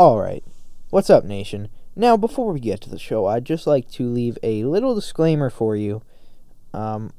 [0.00, 0.44] Alright,
[0.88, 1.68] what's up, nation?
[1.94, 5.50] Now, before we get to the show, I'd just like to leave a little disclaimer
[5.50, 6.00] for you
[6.72, 7.12] um,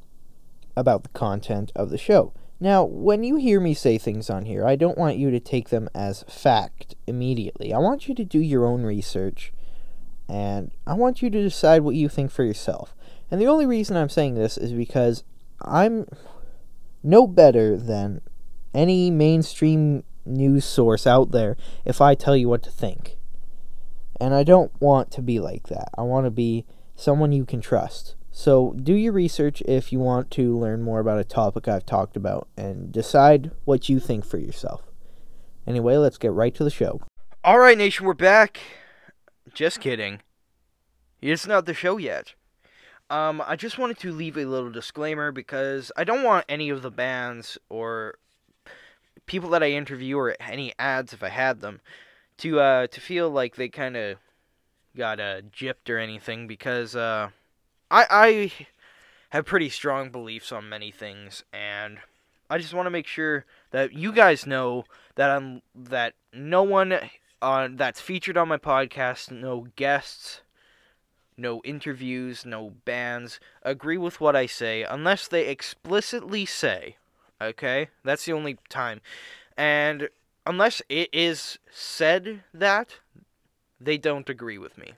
[0.76, 2.34] about the content of the show.
[2.60, 5.70] Now, when you hear me say things on here, I don't want you to take
[5.70, 7.72] them as fact immediately.
[7.72, 9.54] I want you to do your own research,
[10.28, 12.96] and I want you to decide what you think for yourself.
[13.30, 15.24] And the only reason I'm saying this is because
[15.62, 16.08] I'm
[17.04, 18.22] no better than
[18.74, 23.18] any mainstream news source out there if I tell you what to think.
[24.20, 25.90] And I don't want to be like that.
[25.98, 28.16] I want to be someone you can trust.
[28.32, 32.16] So do your research if you want to learn more about a topic I've talked
[32.16, 34.84] about and decide what you think for yourself.
[35.68, 37.02] Anyway, let's get right to the show.
[37.44, 38.60] All right, Nation, we're back.
[39.54, 40.22] Just kidding.
[41.22, 42.34] It's not the show yet.
[43.10, 46.82] Um, I just wanted to leave a little disclaimer because I don't want any of
[46.82, 48.16] the bands or
[49.32, 51.80] people that I interview or any ads if I had them
[52.40, 54.18] to uh to feel like they kind of
[54.98, 57.30] got uh gypped or anything because uh
[57.90, 58.52] I I
[59.30, 62.00] have pretty strong beliefs on many things and
[62.50, 64.84] I just want to make sure that you guys know
[65.16, 67.00] that I'm that no one
[67.42, 70.42] on that's featured on my podcast, no guests,
[71.38, 76.98] no interviews, no bands agree with what I say unless they explicitly say
[77.42, 77.90] Okay?
[78.04, 79.02] That's the only time.
[79.58, 80.10] And
[80.46, 83.00] unless it is said that,
[83.80, 84.94] they don't agree with me.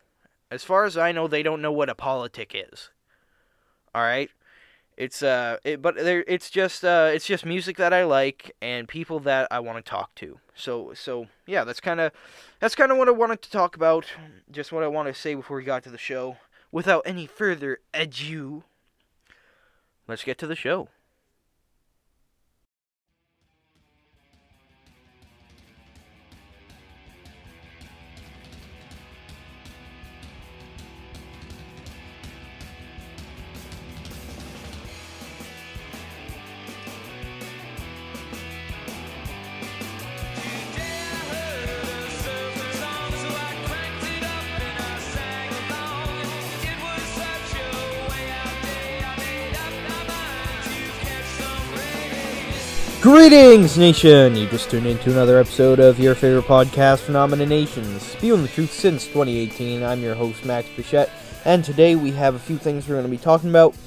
[0.51, 2.89] As far as I know, they don't know what a politic is.
[3.95, 4.29] All right?
[4.95, 8.87] It's uh it, but there it's just uh it's just music that I like and
[8.87, 10.37] people that I want to talk to.
[10.53, 12.11] So so yeah, that's kind of
[12.59, 14.05] that's kind of what I wanted to talk about.
[14.51, 16.37] Just what I want to say before we got to the show.
[16.71, 18.63] Without any further ado,
[20.07, 20.89] let's get to the show.
[53.23, 54.35] Greetings, nation!
[54.35, 58.01] You just tuned into another episode of your favorite podcast, Phenomena Nations.
[58.01, 61.09] Spewing the truth since 2018, I'm your host, Max Pichette,
[61.45, 63.77] and today we have a few things we're going to be talking about.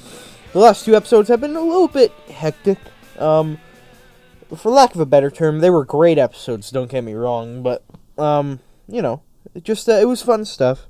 [0.53, 2.79] The last two episodes have been a little bit hectic.
[3.19, 3.59] Um,
[4.55, 7.83] for lack of a better term, they were great episodes, don't get me wrong, but,
[8.17, 9.21] um, you know,
[9.53, 10.87] it just, uh, it was fun stuff.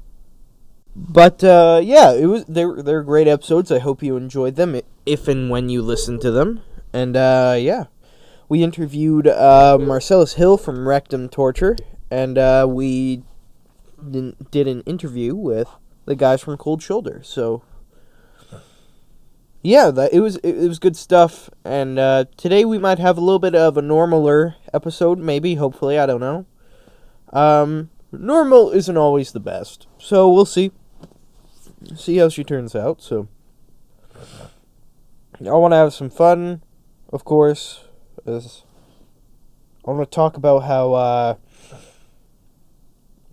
[0.95, 3.73] But, uh, yeah, it was, they were, they were great episodes.
[3.73, 6.61] I hope you enjoyed them, if and when you listen to them.
[6.93, 7.87] And, uh, yeah
[8.49, 11.75] we interviewed uh, Marcellus Hill from Rectum Torture,
[12.09, 13.23] and uh, we
[14.09, 15.67] did an interview with
[16.05, 17.21] the guys from Cold Shoulder.
[17.23, 17.63] So,
[19.61, 21.49] yeah, that it was it, was good stuff.
[21.65, 25.55] And uh, today we might have a little bit of a normaler episode, maybe.
[25.55, 26.45] Hopefully, I don't know.
[27.33, 30.71] Um, normal isn't always the best, so we'll see.
[31.95, 33.01] See how she turns out.
[33.01, 33.27] So,
[35.41, 36.63] I want to have some fun,
[37.11, 37.86] of course
[38.27, 38.63] is
[39.85, 41.35] I want to talk about how uh,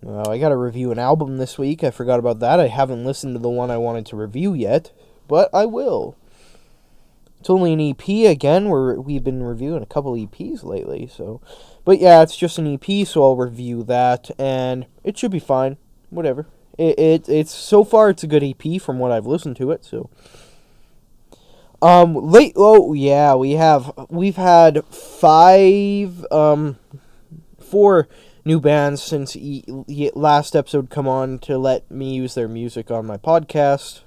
[0.01, 1.83] well, I got to review an album this week.
[1.83, 2.59] I forgot about that.
[2.59, 4.91] I haven't listened to the one I wanted to review yet,
[5.27, 6.15] but I will.
[7.39, 8.69] It's only an EP again.
[8.69, 11.41] We're we've been reviewing a couple EPs lately, so
[11.83, 15.77] but yeah, it's just an EP, so I'll review that, and it should be fine.
[16.09, 16.47] Whatever.
[16.77, 19.85] It, it it's so far it's a good EP from what I've listened to it,
[19.85, 20.09] so
[21.81, 22.53] um, late.
[22.55, 26.77] Oh, yeah, we have we've had five, um,
[27.59, 28.07] four
[28.43, 32.91] new bands since e- e- last episode come on to let me use their music
[32.91, 34.01] on my podcast.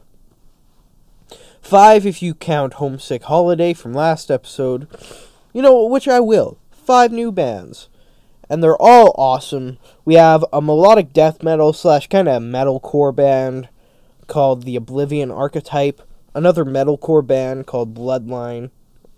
[1.61, 4.87] Five, if you count Homesick Holiday from last episode,
[5.53, 6.59] you know which I will.
[6.71, 7.89] Five new bands,
[8.49, 9.79] and they're all awesome.
[10.05, 13.69] We have a melodic death metal slash kind of metalcore band
[14.27, 16.01] called the Oblivion Archetype
[16.35, 18.71] another metalcore band called Bloodline,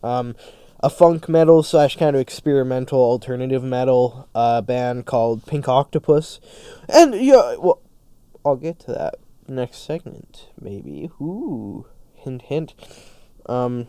[0.03, 0.35] um,
[0.81, 6.41] a funk metal slash kind of experimental alternative metal uh, band called Pink Octopus,
[6.89, 7.81] and yeah, well,
[8.45, 9.17] I'll get to that
[9.47, 11.11] next segment maybe.
[11.21, 12.75] Ooh, hint hint.
[13.47, 13.89] Um,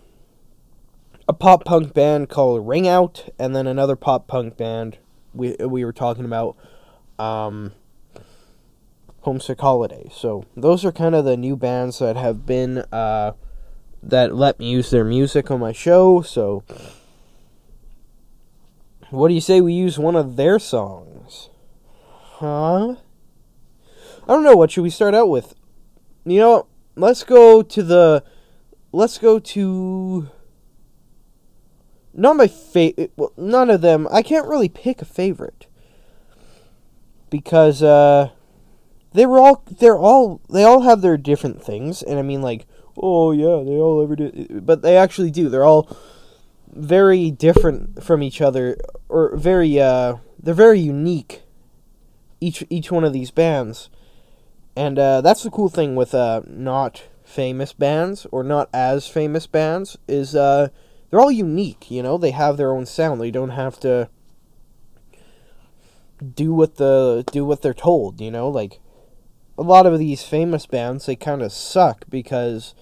[1.27, 4.97] a pop punk band called Wring Out, and then another pop punk band
[5.33, 6.57] we we were talking about.
[7.19, 7.73] Um,
[9.21, 10.09] Homesick Holiday.
[10.13, 13.33] So those are kind of the new bands that have been uh,
[14.03, 16.21] that let me use their music on my show.
[16.21, 16.63] So
[19.11, 21.49] what do you say we use one of their songs?
[22.03, 22.95] Huh?
[24.23, 24.55] I don't know.
[24.55, 25.53] What should we start out with?
[26.25, 28.23] You know, let's go to the.
[28.91, 30.29] Let's go to.
[32.13, 33.11] Not my favorite.
[33.15, 34.07] Well, none of them.
[34.11, 35.67] I can't really pick a favorite
[37.29, 38.29] because uh,
[39.13, 39.63] they were all.
[39.79, 40.41] They're all.
[40.49, 42.65] They all have their different things, and I mean, like,
[42.97, 45.49] oh yeah, they all ever do, but they actually do.
[45.49, 45.95] They're all
[46.71, 48.77] very different from each other,
[49.09, 49.79] or very.
[49.79, 51.41] Uh, they're very unique.
[52.39, 53.89] Each each one of these bands,
[54.75, 59.47] and uh, that's the cool thing with uh, not famous bands or not as famous
[59.47, 60.67] bands is uh,
[61.09, 61.89] they're all unique.
[61.89, 63.21] You know, they have their own sound.
[63.21, 64.09] They don't have to
[66.35, 68.21] do what the do what they're told.
[68.21, 68.79] You know, like
[69.57, 72.73] a lot of these famous bands, they kind of suck because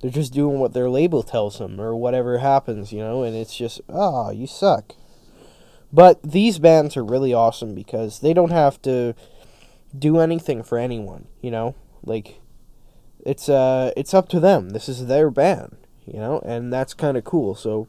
[0.00, 2.92] they're just doing what their label tells them or whatever happens.
[2.92, 4.94] You know, and it's just ah, oh, you suck.
[5.92, 9.14] But these bands are really awesome because they don't have to
[9.96, 11.74] do anything for anyone, you know?
[12.04, 12.40] Like
[13.24, 14.70] it's uh it's up to them.
[14.70, 16.40] This is their band, you know?
[16.44, 17.54] And that's kind of cool.
[17.54, 17.88] So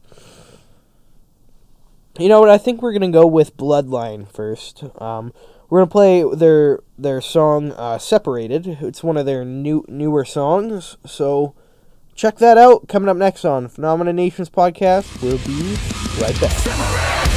[2.17, 2.49] you know what?
[2.49, 4.83] I think we're going to go with Bloodline first.
[4.99, 5.33] Um
[5.69, 8.67] we're to play their their song uh, Separated.
[8.81, 10.97] It's one of their new newer songs.
[11.05, 11.53] So
[12.15, 15.21] check that out coming up next on Phenomena Nations podcast.
[15.21, 15.77] We'll be
[16.21, 17.33] right back.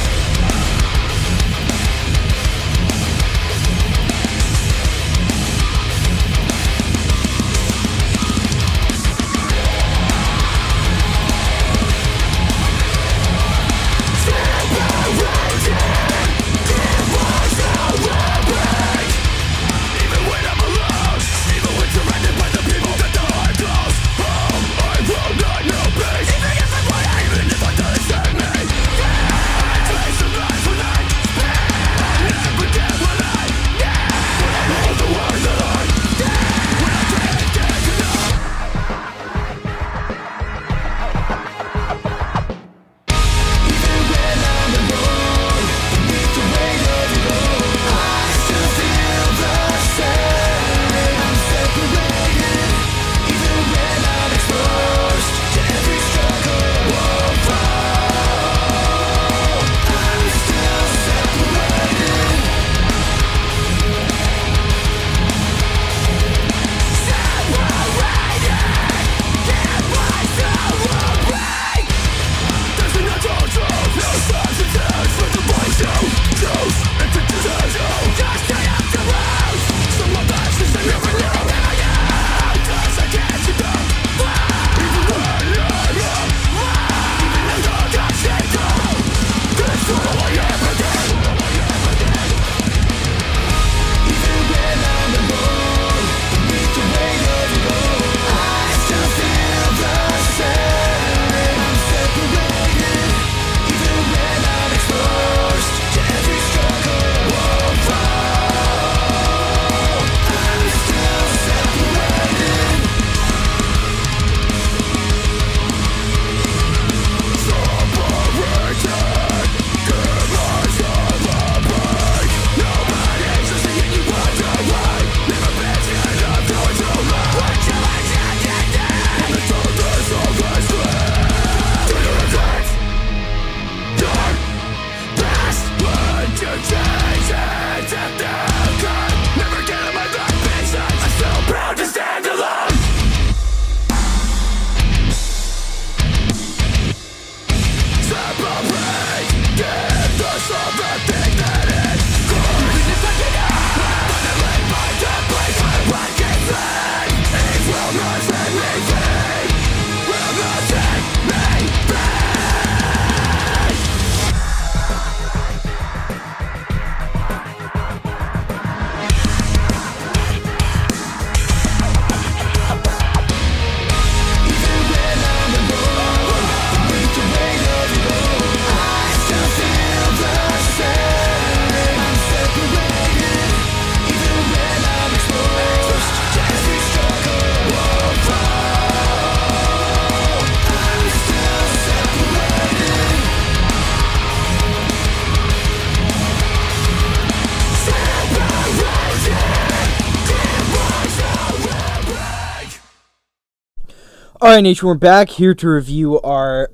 [204.43, 206.71] Alright, Nation, we're back here to review our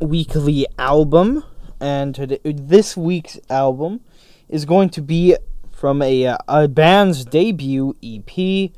[0.00, 1.44] weekly album.
[1.78, 4.00] And today, this week's album
[4.48, 5.36] is going to be
[5.70, 8.72] from a uh, a band's debut EP,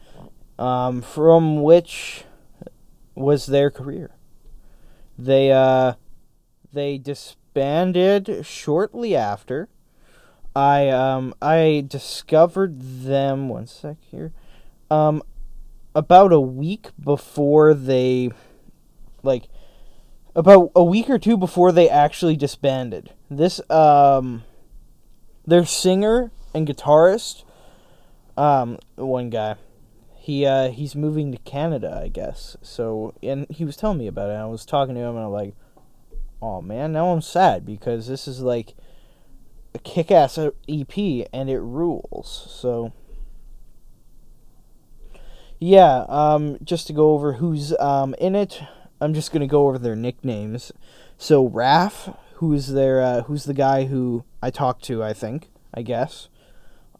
[0.58, 2.24] um, from which
[3.14, 4.14] was their career.
[5.18, 5.94] They uh,
[6.74, 9.70] they disbanded shortly after.
[10.54, 14.34] I um I discovered them one sec here,
[14.90, 15.22] um,
[15.96, 18.30] about a week before they,
[19.22, 19.48] like,
[20.34, 23.14] about a week or two before they actually disbanded.
[23.30, 24.44] This um,
[25.46, 27.44] their singer and guitarist,
[28.36, 29.56] um, one guy,
[30.14, 32.58] he uh he's moving to Canada, I guess.
[32.60, 34.34] So and he was telling me about it.
[34.34, 35.54] I was talking to him, and I'm like,
[36.42, 38.74] oh man, now I'm sad because this is like
[39.74, 40.98] a kick-ass EP
[41.32, 42.48] and it rules.
[42.50, 42.92] So
[45.58, 48.62] yeah, um, just to go over who's um in it,
[49.00, 50.72] I'm just gonna go over their nicknames.
[51.18, 55.82] So Raph, who's their uh, who's the guy who I talked to, I think, I
[55.82, 56.28] guess.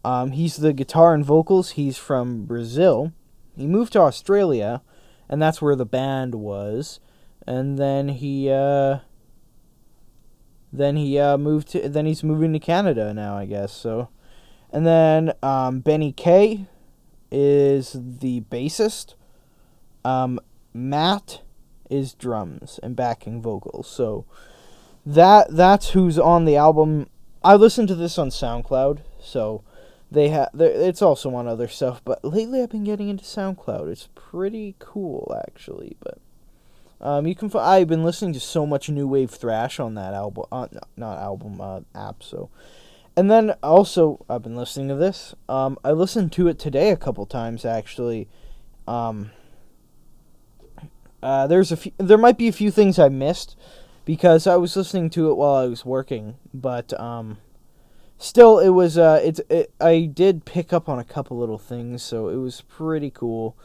[0.03, 1.71] Um, he's the guitar and vocals.
[1.71, 3.11] He's from Brazil.
[3.55, 4.81] He moved to Australia,
[5.27, 6.99] and that's where the band was.
[7.45, 8.99] And then he uh,
[10.71, 13.71] then he uh, moved to then he's moving to Canada now, I guess.
[13.71, 14.09] So,
[14.71, 16.67] and then um, Benny K
[17.31, 19.15] is the bassist.
[20.05, 20.39] Um,
[20.73, 21.41] Matt
[21.89, 23.89] is drums and backing vocals.
[23.89, 24.25] So
[25.05, 27.07] that that's who's on the album.
[27.43, 29.63] I listened to this on SoundCloud, so
[30.11, 32.01] they have it's also on other stuff.
[32.03, 33.89] But lately, I've been getting into SoundCloud.
[33.89, 35.95] It's pretty cool, actually.
[35.99, 36.19] But
[36.99, 37.49] um, you can.
[37.55, 41.61] I've been listening to so much new wave thrash on that album, uh, not album,
[41.61, 42.23] uh, app.
[42.23, 42.49] So,
[43.17, 45.33] and then also I've been listening to this.
[45.49, 48.29] Um, I listened to it today a couple times actually.
[48.87, 49.31] Um,
[51.21, 51.91] uh, there's a few.
[51.97, 53.57] There might be a few things I missed
[54.05, 57.39] because I was listening to it while I was working, but um,
[58.19, 58.97] still, it was.
[58.97, 59.41] Uh, it's.
[59.49, 63.57] It, I did pick up on a couple little things, so it was pretty cool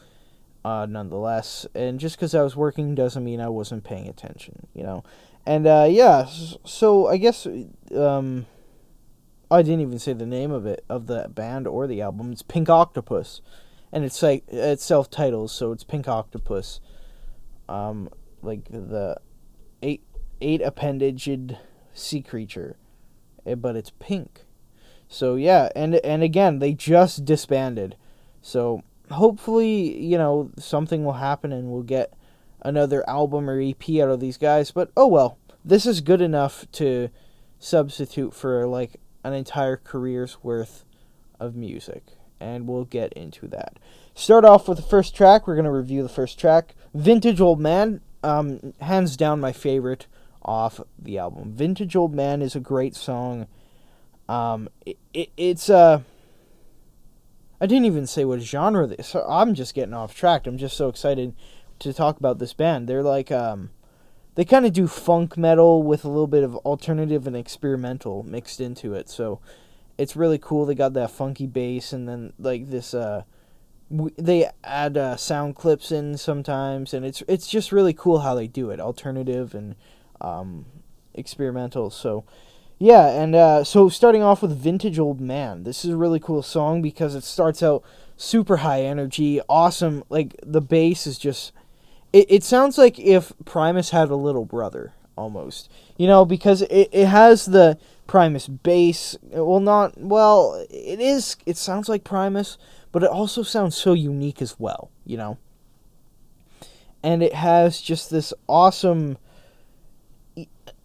[0.65, 1.67] uh, nonetheless.
[1.75, 5.03] And just because I was working doesn't mean I wasn't paying attention, you know.
[5.45, 6.25] And uh, yeah,
[6.65, 7.47] so I guess
[7.95, 8.47] um,
[9.51, 12.31] I didn't even say the name of it of the band or the album.
[12.31, 13.41] It's Pink Octopus,
[13.91, 16.79] and it's like it's self titled, so it's Pink Octopus.
[17.69, 18.09] Um,
[18.41, 19.17] like the
[19.81, 20.03] eight
[20.41, 21.57] eight appendaged
[21.93, 22.77] sea creature,
[23.45, 24.45] eh, but it's pink.
[25.07, 27.95] So yeah, and and again they just disbanded,
[28.41, 32.13] so hopefully, you know, something will happen and we'll get
[32.61, 34.71] another album or EP out of these guys.
[34.71, 37.09] But oh well, this is good enough to
[37.59, 40.85] substitute for like an entire career's worth
[41.39, 42.03] of music.
[42.39, 43.79] And we'll get into that.
[44.15, 45.47] Start off with the first track.
[45.47, 48.01] We're going to review the first track Vintage Old Man.
[48.23, 50.07] Um, hands down, my favorite
[50.41, 51.53] off the album.
[51.53, 53.47] Vintage Old Man is a great song.
[54.27, 55.75] Um, it, it, it's a.
[55.75, 56.01] Uh,
[57.61, 59.15] I didn't even say what genre this.
[59.15, 60.47] I'm just getting off track.
[60.47, 61.33] I'm just so excited
[61.79, 62.89] to talk about this band.
[62.89, 63.69] They're like um
[64.35, 68.59] they kind of do funk metal with a little bit of alternative and experimental mixed
[68.59, 69.09] into it.
[69.09, 69.39] So
[69.97, 70.65] it's really cool.
[70.65, 73.23] They got that funky bass and then like this uh
[74.17, 78.47] they add uh, sound clips in sometimes and it's it's just really cool how they
[78.47, 78.79] do it.
[78.79, 79.75] Alternative and
[80.19, 80.65] um
[81.13, 81.89] experimental.
[81.89, 82.25] So
[82.79, 85.63] yeah, and uh, so starting off with Vintage Old Man.
[85.63, 87.83] This is a really cool song because it starts out
[88.17, 90.03] super high energy, awesome.
[90.09, 91.51] Like the bass is just.
[92.13, 95.69] It, it sounds like if Primus had a little brother, almost.
[95.97, 97.77] You know, because it, it has the
[98.07, 99.17] Primus bass.
[99.23, 99.97] Well, not.
[99.97, 101.35] Well, it is.
[101.45, 102.57] It sounds like Primus,
[102.91, 105.37] but it also sounds so unique as well, you know?
[107.01, 109.17] And it has just this awesome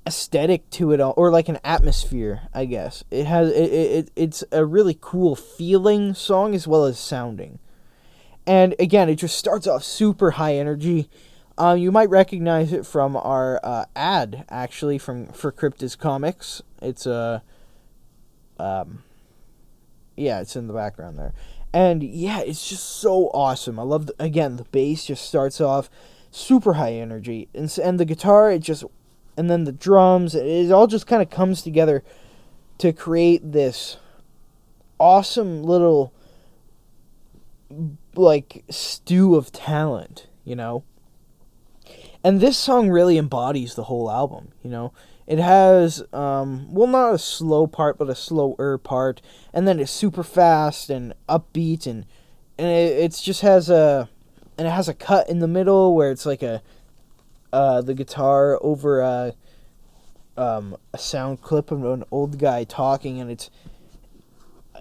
[0.06, 4.42] aesthetic to it all or like an atmosphere i guess it has it, it it's
[4.50, 7.58] a really cool feeling song as well as sounding
[8.48, 11.08] and again it just starts off super high energy.
[11.58, 16.62] Uh, you might recognize it from our uh, ad actually from for Cryptids comics.
[16.80, 17.42] It's a
[18.58, 19.04] uh, um
[20.16, 21.34] yeah it's in the background there.
[21.72, 23.78] And yeah it's just so awesome.
[23.78, 25.90] I love the, again the bass just starts off
[26.30, 27.48] super high energy.
[27.54, 28.84] And, and the guitar it just
[29.36, 30.34] and then the drums.
[30.34, 32.02] It all just kind of comes together
[32.78, 33.98] to create this
[34.98, 36.12] awesome little
[38.18, 40.84] like stew of talent, you know.
[42.24, 44.92] And this song really embodies the whole album, you know.
[45.26, 49.20] It has um well not a slow part but a slower part
[49.52, 52.06] and then it's super fast and upbeat and
[52.56, 54.08] and it it's just has a
[54.56, 56.62] and it has a cut in the middle where it's like a
[57.52, 59.34] uh, the guitar over a,
[60.36, 63.50] um, a sound clip of an old guy talking, and it's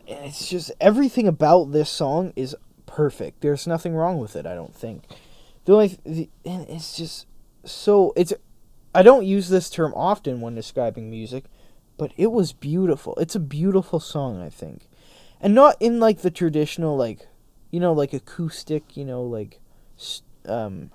[0.07, 2.55] and it's just everything about this song is
[2.97, 3.41] perfect.
[3.41, 4.47] There's nothing wrong with it.
[4.47, 5.03] I don't think.
[5.65, 7.27] The only the, and it's just
[7.63, 8.33] so it's.
[8.95, 11.43] I don't use this term often when describing music,
[11.97, 13.13] but it was beautiful.
[13.17, 14.89] It's a beautiful song, I think,
[15.39, 17.27] and not in like the traditional like,
[17.69, 19.59] you know, like acoustic, you know, like,
[20.47, 20.89] um,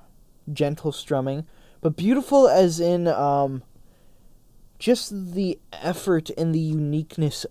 [0.53, 1.47] gentle strumming,
[1.81, 3.63] but beautiful as in um.
[4.79, 7.47] Just the effort and the uniqueness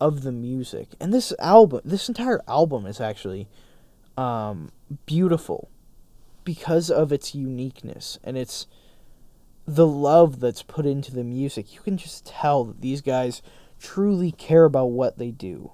[0.00, 0.88] of the music.
[1.00, 3.46] And this album, this entire album is actually
[4.16, 4.70] um,
[5.06, 5.68] beautiful
[6.44, 8.66] because of its uniqueness and its
[9.66, 11.74] the love that's put into the music.
[11.74, 13.42] You can just tell that these guys
[13.78, 15.72] truly care about what they do.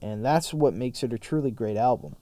[0.00, 2.16] And that's what makes it a truly great album.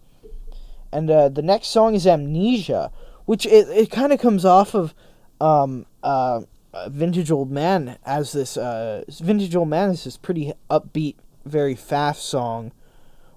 [0.92, 2.90] And uh, the next song is Amnesia,
[3.24, 4.94] which it, it kind of comes off of
[5.40, 6.42] um, uh,
[6.88, 12.24] Vintage Old Man as this uh, Vintage Old Man is this pretty upbeat very fast
[12.24, 12.72] song,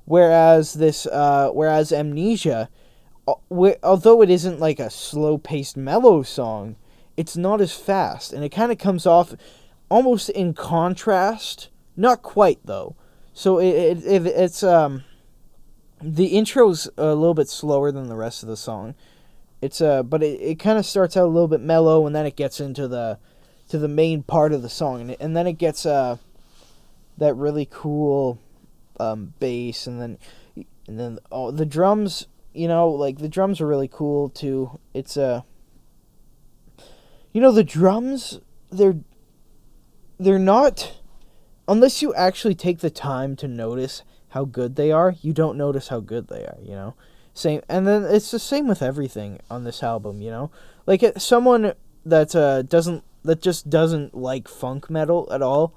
[0.10, 2.68] whereas this uh, whereas Amnesia,
[3.28, 6.78] although it isn't like a slow paced mellow song,
[7.16, 9.36] it's not as fast, and it kind of comes off
[9.88, 11.70] almost in contrast.
[11.96, 12.96] Not quite though.
[13.34, 15.04] So it, it, it it's um
[16.02, 18.96] the intro's a little bit slower than the rest of the song.
[19.62, 22.26] It's uh but it, it kind of starts out a little bit mellow and then
[22.26, 23.20] it gets into the
[23.68, 26.18] to the main part of the song and, and then it gets uh
[27.20, 28.40] that really cool
[29.00, 30.18] um, bass, and then
[30.88, 32.28] and then oh the drums.
[32.52, 34.80] You know, like the drums are really cool too.
[34.94, 35.42] It's a uh,
[37.34, 38.40] you know the drums
[38.72, 38.98] they're
[40.20, 40.98] they're not
[41.68, 45.90] unless you actually take the time to notice how good they are you don't notice
[45.90, 46.96] how good they are you know
[47.34, 50.52] same and then it's the same with everything on this album you know
[50.86, 51.74] like someone
[52.06, 55.74] that uh, doesn't that just doesn't like funk metal at all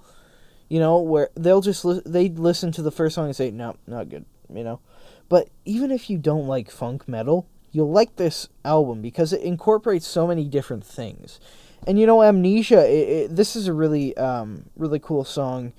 [0.72, 3.76] you know, where they'll just li- they listen to the first song and say, "No,
[3.86, 4.80] not good," you know.
[5.28, 10.06] But even if you don't like funk metal, you'll like this album because it incorporates
[10.06, 11.38] so many different things.
[11.86, 15.74] And you know, Amnesia, it, it, this is a really, um, really cool song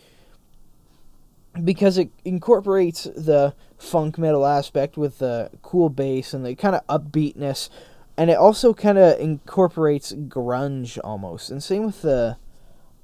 [1.63, 6.86] because it incorporates the funk metal aspect with the cool bass and the kind of
[6.86, 7.67] upbeatness,
[8.15, 11.49] and it also kind of incorporates grunge almost.
[11.49, 12.38] And same with the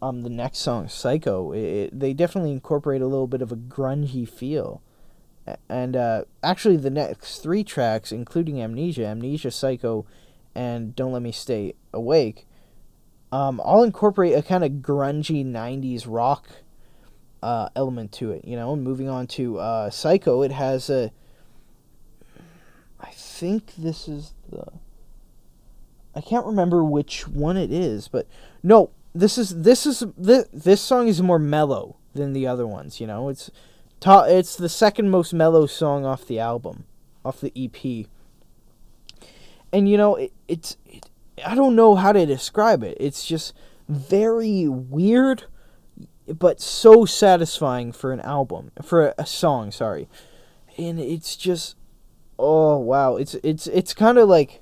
[0.01, 3.55] um, the next song, Psycho, it, it, they definitely incorporate a little bit of a
[3.55, 4.81] grungy feel.
[5.67, 10.05] And uh, actually, the next three tracks, including Amnesia, Amnesia, Psycho,
[10.53, 12.45] and Don't Let Me Stay Awake,
[13.31, 16.47] um, all incorporate a kind of grungy 90s rock
[17.41, 18.73] uh, element to it, you know.
[18.73, 21.11] And moving on to uh, Psycho, it has a.
[22.99, 24.65] I think this is the.
[26.15, 28.27] I can't remember which one it is, but
[28.61, 32.99] no, this is this is this, this song is more mellow than the other ones.
[32.99, 33.49] You know, it's
[33.99, 36.85] ta- it's the second most mellow song off the album,
[37.25, 38.07] off the EP.
[39.71, 41.09] And you know, it, it's it,
[41.45, 42.97] I don't know how to describe it.
[42.99, 43.53] It's just
[43.87, 45.45] very weird,
[46.27, 49.71] but so satisfying for an album, for a, a song.
[49.71, 50.07] Sorry,
[50.77, 51.75] and it's just,
[52.37, 54.61] oh wow, it's it's it's kind of like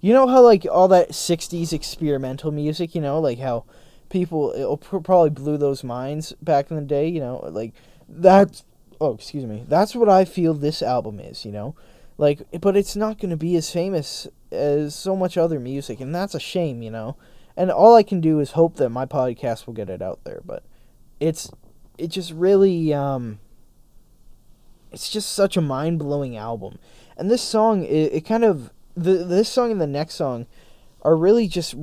[0.00, 3.64] you know how like all that '60s experimental music, you know, like how
[4.08, 7.08] people it probably blew those minds back in the day.
[7.08, 7.74] You know, like
[8.08, 8.64] that's
[9.00, 11.44] oh excuse me, that's what I feel this album is.
[11.44, 11.74] You know,
[12.16, 16.14] like but it's not going to be as famous as so much other music, and
[16.14, 16.82] that's a shame.
[16.82, 17.16] You know,
[17.56, 20.40] and all I can do is hope that my podcast will get it out there.
[20.44, 20.64] But
[21.18, 21.50] it's
[21.98, 23.38] it just really um.
[24.92, 26.80] It's just such a mind blowing album,
[27.16, 30.46] and this song it, it kind of the this song and the next song
[31.02, 31.74] are really just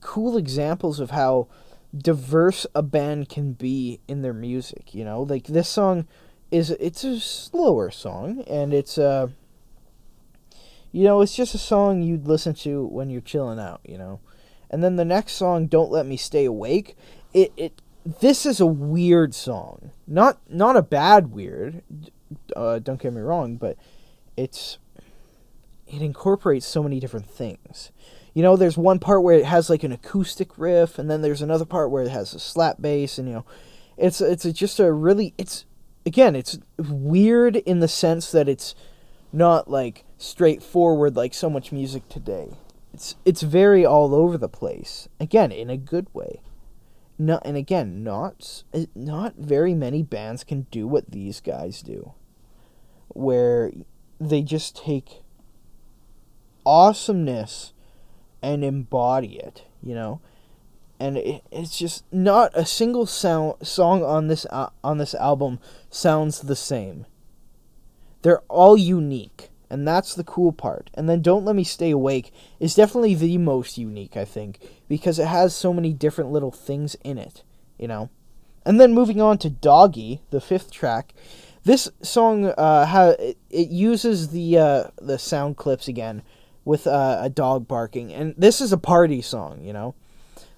[0.00, 1.48] cool examples of how
[1.96, 5.22] diverse a band can be in their music you know?
[5.22, 6.06] Like this song
[6.50, 9.28] is it's a slower song and it's uh
[10.90, 14.20] you know it's just a song you'd listen to when you're chilling out you know?
[14.70, 16.96] And then the next song don't let me stay awake
[17.34, 17.82] it it
[18.20, 19.92] this is a weird song.
[20.06, 21.82] Not not a bad weird
[22.56, 23.76] uh, don't get me wrong but
[24.36, 24.78] it's
[25.92, 27.92] it incorporates so many different things.
[28.32, 31.42] You know, there's one part where it has like an acoustic riff, and then there's
[31.42, 33.44] another part where it has a slap bass, and you know,
[33.98, 35.66] it's it's just a really it's
[36.06, 38.74] again it's weird in the sense that it's
[39.32, 42.56] not like straightforward like so much music today.
[42.94, 45.08] It's it's very all over the place.
[45.20, 46.40] Again, in a good way.
[47.18, 52.14] Not and again, not not very many bands can do what these guys do.
[53.08, 53.72] Where
[54.18, 55.21] they just take
[56.64, 57.72] awesomeness
[58.42, 60.20] and embody it, you know?
[61.02, 65.58] and it, it's just not a single sound song on this uh, on this album
[65.90, 67.06] sounds the same.
[68.22, 70.90] They're all unique, and that's the cool part.
[70.94, 75.18] And then Don't Let Me Stay Awake is definitely the most unique, I think, because
[75.18, 77.42] it has so many different little things in it,
[77.80, 78.08] you know.
[78.64, 81.14] And then moving on to Doggy, the fifth track,
[81.64, 86.22] this song uh, ha- it, uses the uh, the sound clips again
[86.64, 89.94] with a dog barking, and this is a party song, you know.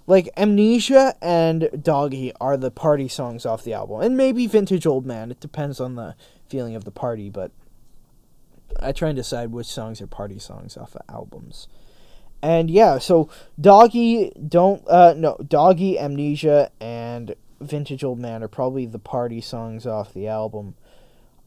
[0.06, 5.06] Like Amnesia and Doggy are the party songs off the album, and maybe Vintage Old
[5.06, 5.30] Man.
[5.30, 6.14] It depends on the
[6.48, 7.52] feeling of the party, but
[8.80, 11.68] I try and decide which songs are party songs off of albums.
[12.42, 18.84] And yeah, so Doggy don't uh no Doggy Amnesia and Vintage Old Man are probably
[18.84, 20.74] the party songs off the album.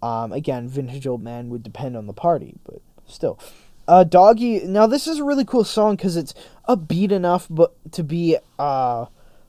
[0.02, 3.40] Um, again, Vintage Old Man would depend on the party, but still.
[3.88, 4.62] Uh, Doggy.
[4.66, 6.34] Now this is a really cool song because it's
[6.68, 9.06] upbeat enough, but to be uh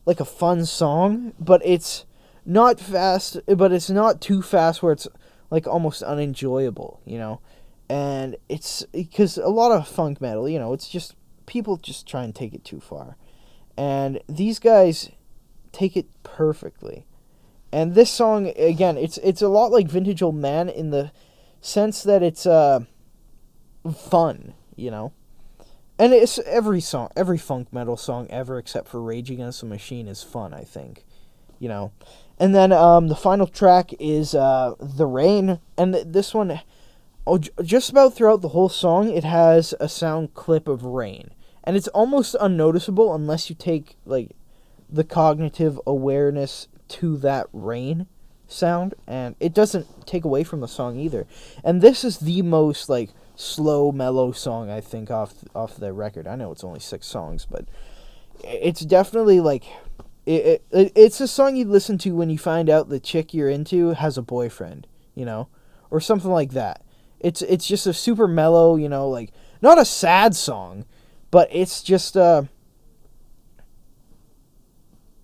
[0.06, 2.04] like a fun song, but it's
[2.46, 5.08] not fast, but it's not too fast where it's
[5.50, 7.40] like almost unenjoyable, you know.
[7.90, 11.14] And it's because a lot of funk metal, you know, it's just
[11.46, 13.16] people just try and take it too far,
[13.76, 15.10] and these guys
[15.72, 17.06] take it perfectly.
[17.72, 21.10] And this song again, it's it's a lot like Vintage Old Man in the
[21.60, 22.80] sense that it's uh
[23.96, 25.12] fun, you know.
[25.98, 30.06] And it's every song, every funk metal song ever except for Rage Against the Machine
[30.06, 31.04] is fun, I think.
[31.58, 31.92] You know.
[32.38, 35.58] And then um, the final track is uh, The Rain.
[35.76, 36.60] And th- this one,
[37.26, 41.30] oh, just about throughout the whole song, it has a sound clip of rain.
[41.64, 44.36] And it's almost unnoticeable unless you take, like,
[44.88, 48.06] the cognitive awareness to that rain
[48.46, 48.94] sound.
[49.06, 51.26] And it doesn't take away from the song either.
[51.64, 56.26] And this is the most, like, slow, mellow song I think off off the record.
[56.26, 57.66] I know it's only six songs, but
[58.42, 59.64] it's definitely like
[60.26, 63.48] it, it, it's a song you'd listen to when you find out the chick you're
[63.48, 65.48] into has a boyfriend, you know,
[65.88, 66.82] or something like that.
[67.20, 70.84] It's it's just a super mellow, you know, like not a sad song,
[71.30, 72.42] but it's just uh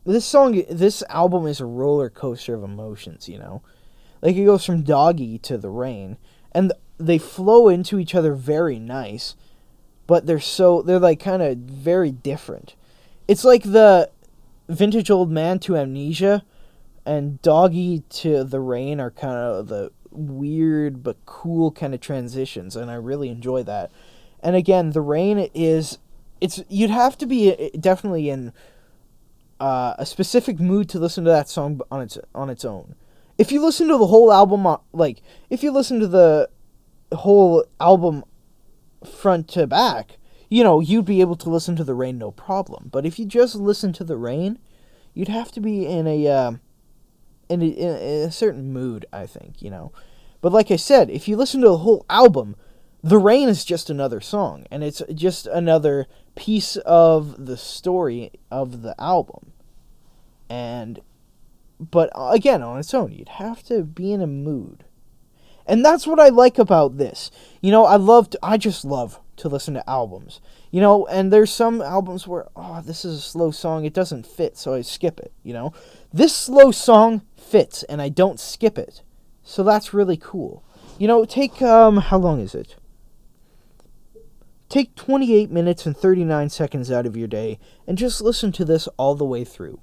[0.05, 3.63] this song this album is a roller coaster of emotions, you know.
[4.23, 6.17] Like it goes from doggy to the rain.
[6.53, 9.35] And they flow into each other very nice,
[10.07, 12.75] but they're so they're like kind of very different.
[13.27, 14.11] It's like the
[14.69, 16.45] vintage old man to amnesia
[17.05, 22.77] and doggy to the rain are kind of the weird but cool kind of transitions
[22.77, 23.91] and I really enjoy that.
[24.41, 25.99] And again, the rain is
[26.41, 28.53] it's you'd have to be uh, definitely in
[29.61, 32.95] uh, a specific mood to listen to that song on its on its own.
[33.39, 36.49] If you listen to the whole album, uh, like if you listen to the
[37.13, 38.25] whole album
[39.05, 42.89] front to back, you know, you'd be able to listen to the rain no problem.
[42.93, 44.59] But if you just listen to the rain,
[45.13, 46.53] you'd have to be in a uh,
[47.49, 49.93] in, a, in a certain mood, I think, you know.
[50.41, 52.57] But like I said, if you listen to the whole album,
[53.03, 58.83] the rain is just another song, and it's just another piece of the story of
[58.83, 59.53] the album.
[60.49, 61.01] And
[61.79, 64.85] but uh, again, on its own, you'd have to be in a mood.
[65.67, 67.31] And that's what I like about this.
[67.61, 70.41] You know, I love to, I just love to listen to albums.
[70.71, 74.27] You know, and there's some albums where oh, this is a slow song, it doesn't
[74.27, 75.73] fit, so I skip it, you know.
[76.13, 79.03] This slow song fits and I don't skip it.
[79.43, 80.65] So that's really cool.
[80.99, 82.77] You know, take um how long is it?
[84.69, 88.89] Take 28 minutes and 39 seconds out of your day and just listen to this
[88.97, 89.81] all the way through.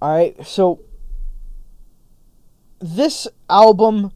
[0.00, 0.80] Alright, so
[2.78, 4.12] this album,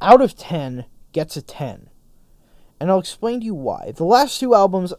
[0.00, 1.88] out of 10, gets a 10.
[2.80, 3.92] And I'll explain to you why.
[3.94, 4.92] The last two albums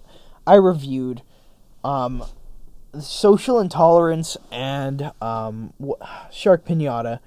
[0.47, 1.21] I reviewed,
[1.84, 2.23] um,
[2.99, 5.73] Social Intolerance and um,
[6.32, 7.19] Shark Pinata,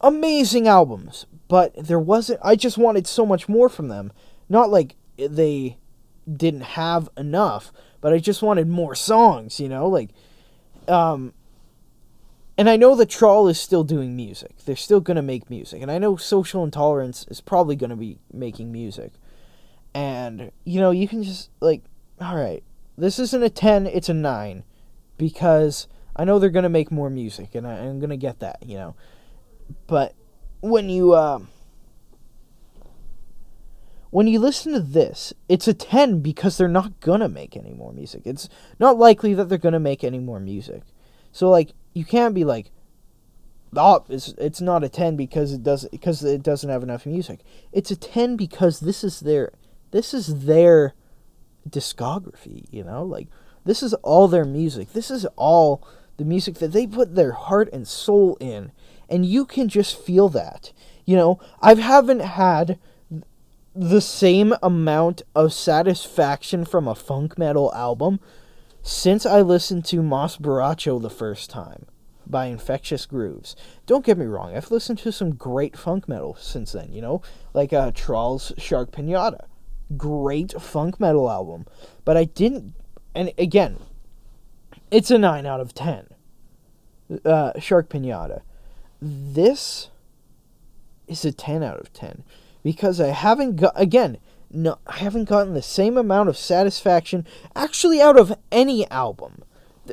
[0.00, 1.26] amazing albums.
[1.48, 4.12] But there wasn't, I just wanted so much more from them.
[4.48, 5.76] Not like they
[6.30, 9.88] didn't have enough, but I just wanted more songs, you know?
[9.88, 10.10] Like,
[10.86, 11.32] um,
[12.58, 14.56] and I know the Trawl is still doing music.
[14.66, 15.80] They're still going to make music.
[15.80, 19.12] And I know Social Intolerance is probably going to be making music.
[19.94, 21.84] And, you know, you can just, like,
[22.20, 22.64] all right,
[22.96, 24.64] this isn't a 10, it's a 9.
[25.16, 28.40] Because I know they're going to make more music, and I, am going to get
[28.40, 28.96] that, you know.
[29.86, 30.16] But
[30.60, 31.38] when you, uh,
[34.10, 37.72] when you listen to this, it's a 10 because they're not going to make any
[37.72, 38.22] more music.
[38.24, 38.48] It's
[38.80, 40.82] not likely that they're going to make any more music.
[41.30, 42.70] So, like, you can't be like,
[43.76, 47.40] oh, it's it's not a ten because it does because it doesn't have enough music.
[47.72, 49.52] It's a ten because this is their
[49.90, 50.94] this is their
[51.68, 52.66] discography.
[52.70, 53.26] You know, like
[53.64, 54.92] This is all their music.
[54.92, 58.72] This is all the music that they put their heart and soul in.
[59.10, 60.72] And you can just feel that.
[61.04, 62.78] You know, I haven't had
[63.74, 68.20] the same amount of satisfaction from a funk metal album
[68.88, 71.84] since I listened to Mas Borracho the first time
[72.26, 73.54] by Infectious Grooves.
[73.84, 77.20] Don't get me wrong, I've listened to some great funk metal since then, you know,
[77.52, 79.44] like uh, Trawl's Shark Pinata.
[79.98, 81.66] Great funk metal album.
[82.06, 82.72] But I didn't,
[83.14, 83.76] and again,
[84.90, 86.08] it's a 9 out of 10.
[87.26, 88.40] Uh, Shark Pinata.
[89.02, 89.90] This
[91.06, 92.24] is a 10 out of 10
[92.64, 94.16] because I haven't got, again,
[94.50, 99.42] no, I haven't gotten the same amount of satisfaction actually out of any album.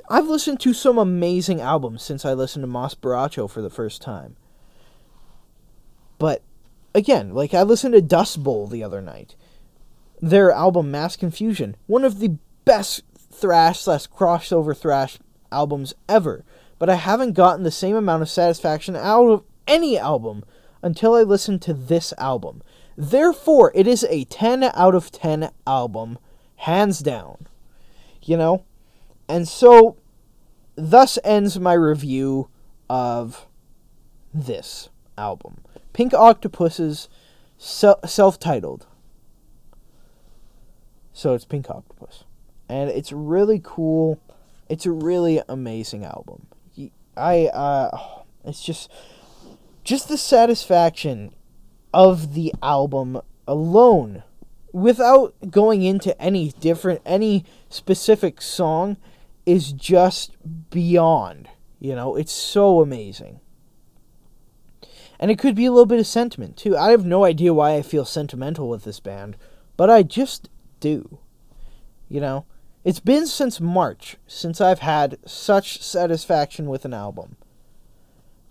[0.10, 4.02] I've listened to some amazing albums since I listened to Mas Borracho for the first
[4.02, 4.36] time.
[6.18, 6.42] But
[6.94, 9.36] again, like I listened to Dust Bolt the other night.
[10.22, 15.20] Their album Mass Confusion, one of the best thrash slash crossover thrash
[15.52, 16.44] albums ever.
[16.80, 20.44] But I haven't gotten the same amount of satisfaction out of any album
[20.82, 22.62] until I listened to this album.
[22.98, 26.18] Therefore, it is a 10 out of 10 album,
[26.58, 27.48] hands down.
[28.24, 28.66] You know?
[29.28, 29.98] And so,
[30.76, 32.50] thus ends my review
[32.90, 33.48] of
[34.34, 35.58] this album
[35.94, 37.08] Pink Octopus's
[37.58, 38.86] self titled.
[41.14, 42.26] So it's Pink Octopus.
[42.68, 44.20] And it's really cool.
[44.68, 46.48] It's a really amazing album.
[47.16, 47.98] I, uh,
[48.44, 48.92] it's just,
[49.86, 51.34] just the satisfaction
[51.96, 54.22] of the album alone
[54.72, 58.98] without going into any different any specific song
[59.46, 60.36] is just
[60.70, 61.48] beyond
[61.80, 62.16] you know?
[62.16, 63.40] It's so amazing.
[65.20, 66.76] And it could be a little bit of sentiment too.
[66.76, 69.38] I have no idea why i feel sentimental with this band
[69.78, 71.20] but i just do
[72.10, 72.46] you know?
[72.84, 77.38] It's been since march since i've had such satisfaction with an album.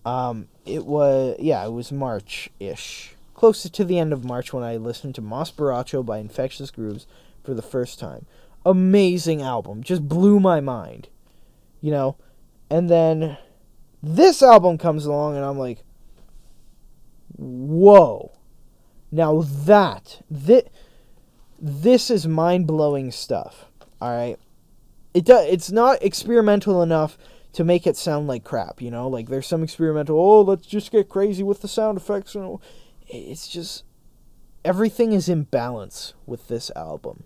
[0.04, 3.13] Um it was yeah it was march-ish
[3.44, 7.06] closer to the end of March when I listened to Mas by Infectious Grooves
[7.44, 8.24] for the first time.
[8.64, 11.08] Amazing album, just blew my mind.
[11.82, 12.16] You know?
[12.70, 13.36] And then
[14.02, 15.84] this album comes along and I'm like,
[17.36, 18.32] whoa.
[19.12, 20.62] Now that, this,
[21.60, 23.66] this is mind blowing stuff.
[24.00, 24.38] Alright?
[25.12, 27.18] It do, it's not experimental enough
[27.52, 29.06] to make it sound like crap, you know?
[29.06, 32.34] Like there's some experimental, oh, let's just get crazy with the sound effects.
[32.34, 32.58] And
[33.14, 33.84] it's just
[34.64, 37.24] everything is in balance with this album.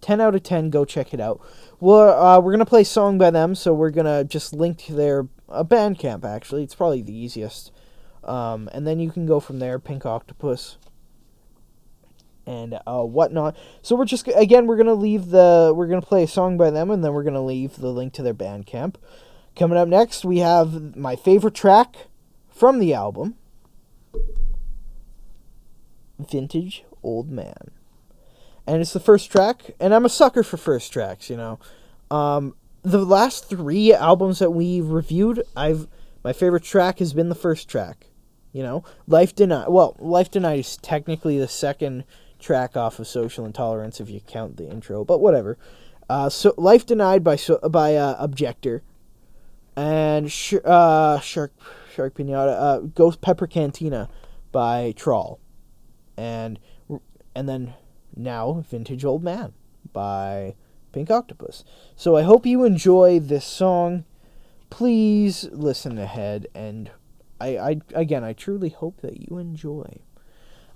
[0.00, 1.40] 10 out of 10 go check it out.
[1.80, 4.94] Well uh, we're gonna play a song by them so we're gonna just link to
[4.94, 6.62] their uh, bandcamp actually.
[6.62, 7.72] It's probably the easiest.
[8.24, 10.76] Um, and then you can go from there pink octopus
[12.46, 13.56] and uh, whatnot.
[13.82, 16.90] So we're just again we're gonna leave the we're gonna play a song by them
[16.90, 18.96] and then we're gonna leave the link to their bandcamp.
[19.56, 22.06] Coming up next we have my favorite track
[22.48, 23.36] from the album
[26.18, 27.70] vintage old man.
[28.66, 31.58] And it's the first track, and I'm a sucker for first tracks, you know.
[32.10, 35.88] Um, the last three albums that we reviewed, I've
[36.22, 38.06] my favorite track has been the first track.
[38.52, 39.68] You know, Life Denied.
[39.68, 42.04] Well, Life Denied is technically the second
[42.38, 45.58] track off of Social Intolerance if you count the intro, but whatever.
[46.08, 48.82] Uh, so Life Denied by so, by uh, Objector,
[49.76, 51.52] and sh- uh, Shark
[51.94, 54.08] Shark Pinata, uh, Ghost Pepper Cantina
[54.50, 55.40] by Trawl
[56.18, 56.58] and
[57.34, 57.74] and then
[58.16, 59.52] now Vintage Old Man
[59.92, 60.56] by
[60.92, 61.64] Pink Octopus.
[61.94, 64.04] So I hope you enjoy this song.
[64.68, 66.90] Please listen ahead and
[67.40, 70.00] I, I again I truly hope that you enjoy.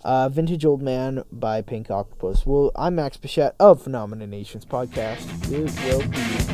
[0.05, 2.45] Uh, Vintage Old Man by Pink Octopus.
[2.45, 5.29] Well, I'm Max Pichette of Phenomena Nations Podcast.
[5.53, 6.52] It will be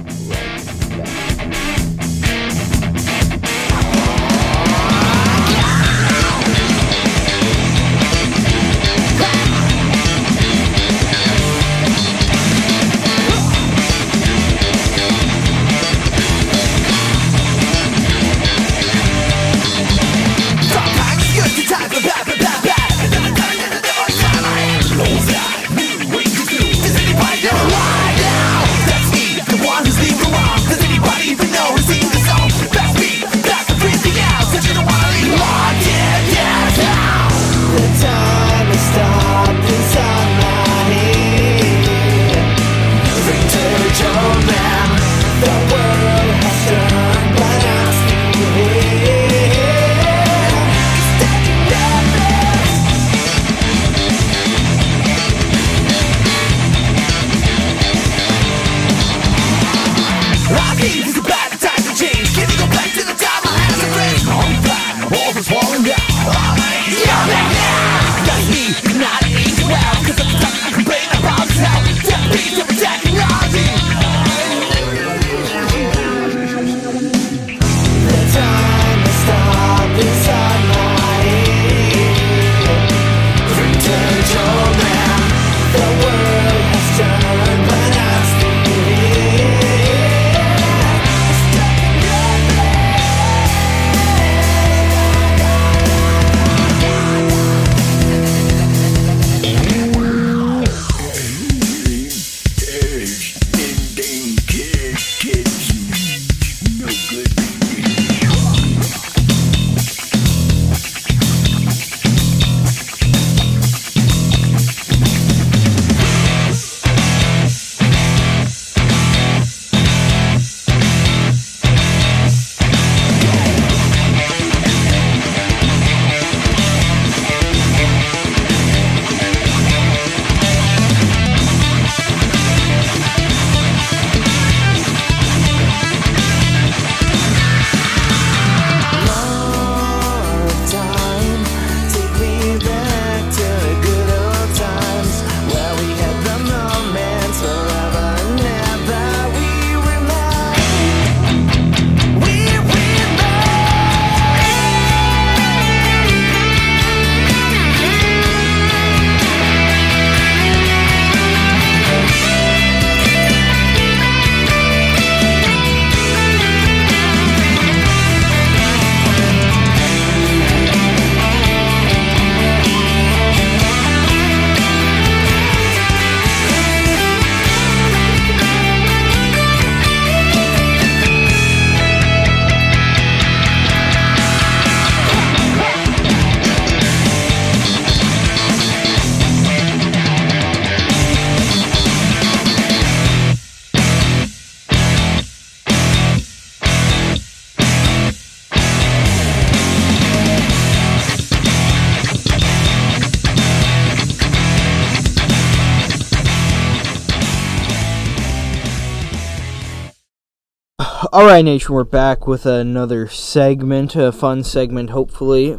[211.18, 215.58] All right, Nation, we're back with another segment, a fun segment, hopefully.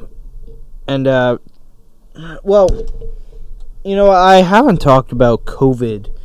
[0.87, 1.39] And, uh,
[2.43, 2.69] well,
[3.83, 6.15] you know, I haven't talked about COVID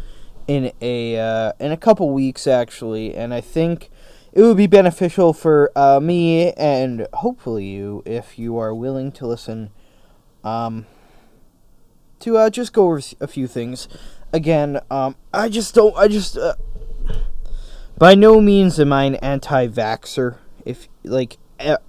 [0.47, 3.91] in a uh, in a couple weeks actually, and I think
[4.33, 9.27] it would be beneficial for uh, me and hopefully you if you are willing to
[9.27, 9.71] listen.
[10.45, 10.87] Um,
[12.21, 13.89] to uh, just go over a few things.
[14.33, 15.97] Again, um, I just don't.
[15.97, 16.39] I just.
[17.97, 20.39] By no means am I an anti-vaxer.
[20.65, 21.39] If like,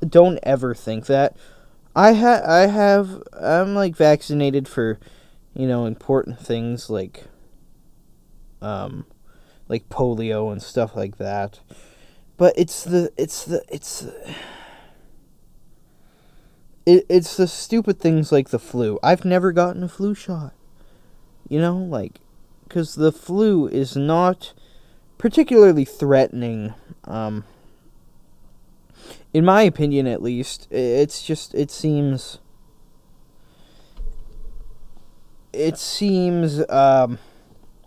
[0.07, 1.35] don't ever think that.
[1.95, 4.99] I ha I have I'm like vaccinated for,
[5.53, 7.23] you know, important things like,
[8.61, 9.05] um,
[9.67, 11.59] like polio and stuff like that.
[12.37, 14.01] But it's the it's the it's.
[14.01, 14.35] The,
[16.85, 18.99] it, it's the stupid things like the flu.
[19.01, 20.53] I've never gotten a flu shot.
[21.49, 22.19] You know, like,
[22.63, 24.53] because the flu is not
[25.17, 26.73] particularly threatening.
[27.05, 27.45] Um,
[29.33, 32.39] in my opinion, at least, it's just it seems.
[35.51, 37.19] It seems um,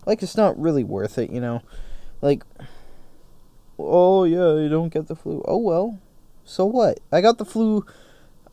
[0.06, 1.62] like it's not really worth it, you know,
[2.20, 2.44] like.
[3.80, 5.42] Oh yeah, you don't get the flu.
[5.46, 6.00] Oh well,
[6.44, 6.98] so what?
[7.12, 7.86] I got the flu.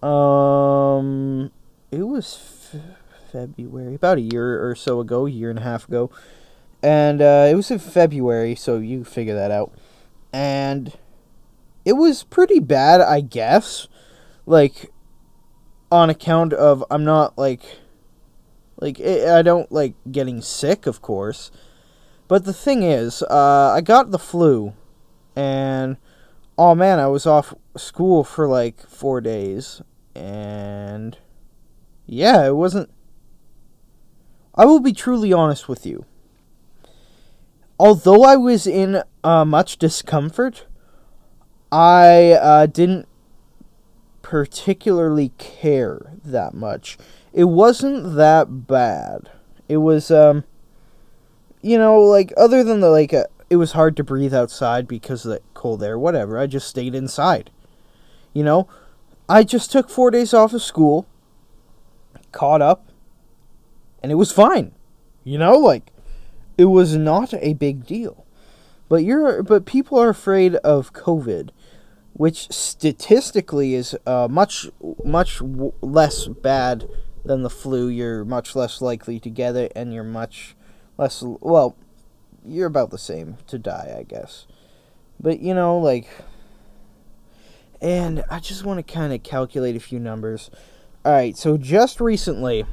[0.08, 1.52] Um,
[1.90, 2.82] it was f-
[3.32, 6.12] February, about a year or so ago, year and a half ago
[6.86, 9.74] and uh, it was in February, so you figure that out.
[10.32, 10.94] And
[11.84, 13.88] it was pretty bad, I guess.
[14.46, 14.92] Like,
[15.92, 17.64] on account of I'm not like,
[18.80, 21.50] like i I don't like getting sick, of course.
[22.28, 24.74] But the thing is, uh, I got the flu,
[25.36, 25.98] and
[26.56, 29.82] oh man, I was off school for like four days,
[30.14, 31.18] and
[32.06, 32.92] yeah, it wasn't.
[34.54, 36.06] I will be truly honest with you
[37.80, 40.66] although I was in uh, much discomfort,
[41.72, 43.08] I uh, didn't
[44.22, 46.98] particularly care that much.
[47.34, 49.30] It wasn't that bad.
[49.68, 50.46] It was, um,
[51.62, 55.26] you know, like other than the like, uh, it was hard to breathe outside because
[55.26, 56.00] of the cold air.
[56.00, 56.40] Whatever.
[56.40, 57.52] I just stayed inside.
[58.34, 58.68] You know,
[59.28, 61.08] I just took four days off of school,
[62.32, 62.90] caught up,
[64.02, 64.72] and it was fine.
[65.24, 65.92] You know, like
[66.58, 68.26] it was not a big deal.
[68.88, 71.50] But you're but people are afraid of COVID,
[72.14, 74.70] which statistically is uh, much
[75.04, 76.88] much w- less bad
[77.26, 80.56] than the flu, you're much less likely to get it, and you're much
[80.98, 81.24] less.
[81.24, 81.76] Well,
[82.46, 84.46] you're about the same to die, I guess.
[85.20, 86.08] But you know, like,
[87.82, 90.52] and I just want to kind of calculate a few numbers.
[91.04, 92.66] All right, so just recently,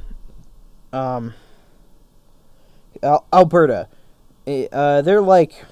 [0.91, 1.33] um,
[3.03, 3.87] Al- Alberta,
[4.47, 5.65] eh, uh, they're like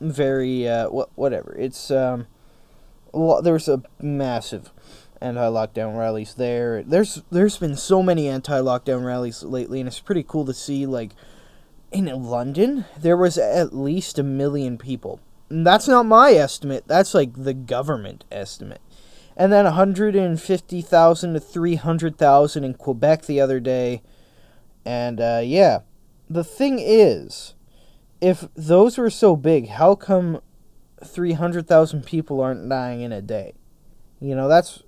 [0.00, 1.54] very uh, wh- whatever.
[1.58, 2.26] It's um,
[3.12, 4.72] well, there's a massive
[5.20, 6.82] anti-lockdown rallies there.
[6.82, 10.86] There's there's been so many anti-lockdown rallies lately, and it's pretty cool to see.
[10.86, 11.12] Like
[11.92, 15.20] in London, there was at least a million people.
[15.48, 16.84] And that's not my estimate.
[16.86, 18.80] That's like the government estimate.
[19.36, 24.02] And then 150,000 to 300,000 in Quebec the other day.
[24.84, 25.80] And uh, yeah,
[26.28, 27.54] the thing is,
[28.20, 30.40] if those were so big, how come
[31.04, 33.54] 300,000 people aren't dying in a day?
[34.20, 34.82] You know, that's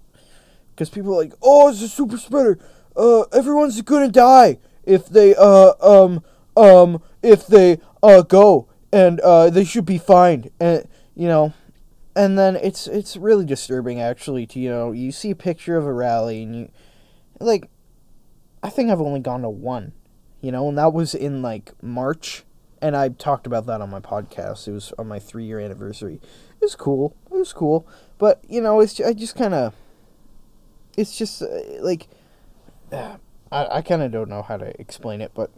[0.70, 2.58] because people are like, oh, it's a super spreader.
[2.96, 6.22] Uh, everyone's gonna die if they uh um
[6.56, 11.52] um if they uh go and uh they should be fined and you know
[12.16, 15.84] and then it's it's really disturbing actually to you know you see a picture of
[15.84, 16.70] a rally and you
[17.38, 17.68] like
[18.62, 19.92] I think I've only gone to one
[20.40, 22.44] you know and that was in like March
[22.80, 24.68] and I talked about that on my podcast.
[24.68, 26.20] It was on my 3 year anniversary.
[26.60, 27.16] It was cool.
[27.30, 27.86] It was cool.
[28.18, 29.74] But you know it's I just kind of
[30.96, 31.46] it's just uh,
[31.80, 32.08] like
[32.92, 33.18] I,
[33.50, 35.50] I kind of don't know how to explain it but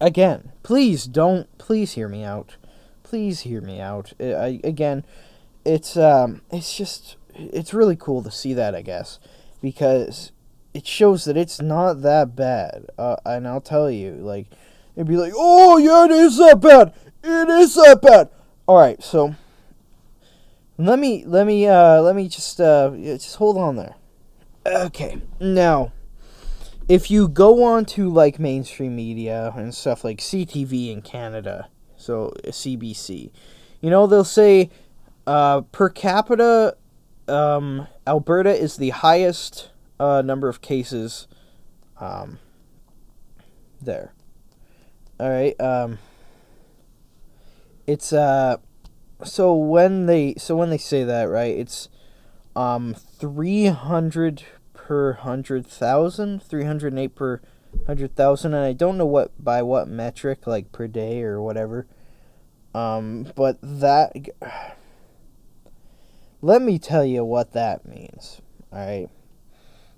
[0.00, 2.56] again please don't please hear me out.
[3.02, 4.12] Please hear me out.
[4.20, 5.04] I, I again
[5.64, 9.18] it's um it's just it's really cool to see that I guess
[9.60, 10.32] because
[10.74, 14.46] it shows that it's not that bad uh, and I'll tell you like
[14.96, 16.94] it'd be like oh yeah it is that bad.
[17.22, 18.30] It is that bad.
[18.66, 19.34] All right so
[20.78, 23.94] let me let me uh let me just uh just hold on there.
[24.66, 25.92] Okay now
[26.88, 32.32] if you go on to like mainstream media and stuff like CTV in Canada so
[32.46, 33.30] CBC
[33.80, 34.70] you know they'll say
[35.26, 36.76] uh, per capita,
[37.28, 39.70] um, Alberta is the highest
[40.00, 41.28] uh, number of cases
[42.00, 42.38] um,
[43.80, 44.14] there.
[45.20, 45.60] All right.
[45.60, 45.98] Um,
[47.86, 48.56] it's uh,
[49.22, 51.88] so when they so when they say that right, it's
[52.56, 57.42] um three hundred per hundred thousand, three hundred eight per
[57.86, 61.86] hundred thousand, and I don't know what by what metric, like per day or whatever.
[62.74, 64.12] Um, but that
[66.40, 68.40] let me tell you what that means.
[68.72, 69.10] Alright.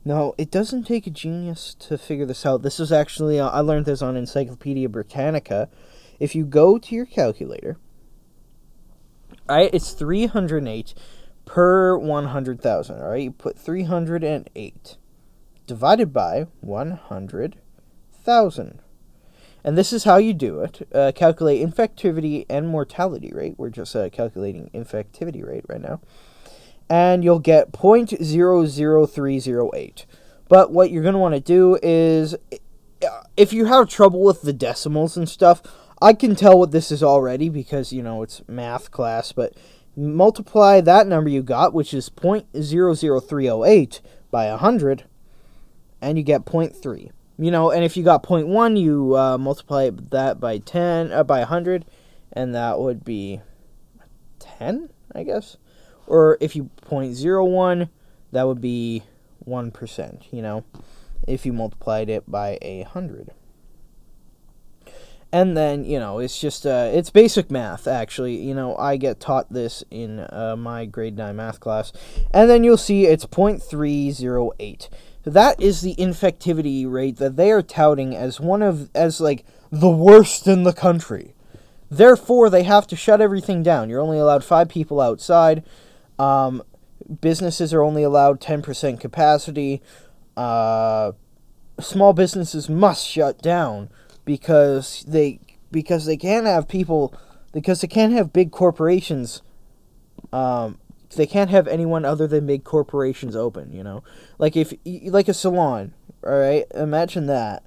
[0.05, 2.63] No, it doesn't take a genius to figure this out.
[2.63, 5.69] This is actually, uh, I learned this on Encyclopedia Britannica.
[6.19, 7.77] If you go to your calculator,
[9.49, 10.95] alright, it's 308
[11.45, 13.23] per 100,000, alright?
[13.23, 14.97] You put 308
[15.69, 18.81] divided by 100,000.
[19.65, 20.89] And this is how you do it.
[20.93, 23.55] Uh, calculate infectivity and mortality rate.
[23.57, 26.01] We're just uh, calculating infectivity rate right now
[26.93, 30.05] and you'll get 0.00308.
[30.47, 32.37] But what you're going to want to do is
[33.35, 35.63] if you have trouble with the decimals and stuff,
[36.03, 39.55] I can tell what this is already because, you know, it's math class, but
[39.97, 45.05] multiply that number you got, which is 0.00308 by 100,
[46.03, 47.11] and you get 0.3.
[47.39, 51.39] You know, and if you got 0.1, you uh, multiply that by 10, uh, by
[51.39, 51.87] 100,
[52.35, 53.41] and that would be
[54.41, 55.57] 10, I guess
[56.07, 57.89] or if you 0.01
[58.33, 59.03] that would be
[59.47, 60.65] 1% you know
[61.27, 63.31] if you multiplied it by a hundred.
[65.35, 68.37] And then you know it's just uh, it's basic math actually.
[68.37, 71.93] You know i get taught this in uh, my grade 9 math class.
[72.33, 74.89] And then you'll see it's 0.308
[75.25, 79.89] that is the infectivity rate that they are touting as one of as like the
[79.89, 81.35] worst in the country.
[81.91, 83.89] Therefore they have to shut everything down.
[83.89, 85.63] You're only allowed five people outside
[86.23, 86.63] um,
[87.21, 89.83] businesses are only allowed 10% capacity.
[90.37, 91.13] Uh,
[91.81, 93.91] small businesses must shut down
[94.25, 95.41] because they
[95.73, 97.13] because they can't have people
[97.53, 99.43] because they can't have big corporations
[100.33, 100.79] um,
[101.17, 104.05] they can't have anyone other than big corporations open you know?
[104.39, 105.93] Like if like a salon
[106.25, 107.65] all right imagine that.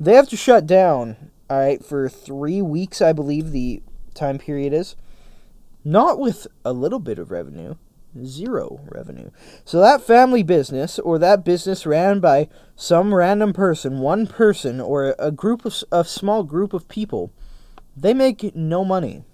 [0.00, 3.82] They have to shut down all right for three weeks i believe the
[4.14, 4.96] time period is.
[5.84, 7.74] Not with a little bit of revenue,
[8.22, 9.30] zero revenue.
[9.64, 15.14] So that family business or that business ran by some random person, one person or
[15.18, 17.32] a group of a small group of people,
[17.96, 19.24] they make no money.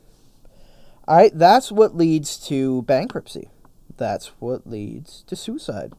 [1.07, 3.49] All right, that's what leads to bankruptcy.
[3.97, 5.93] That's what leads to suicide.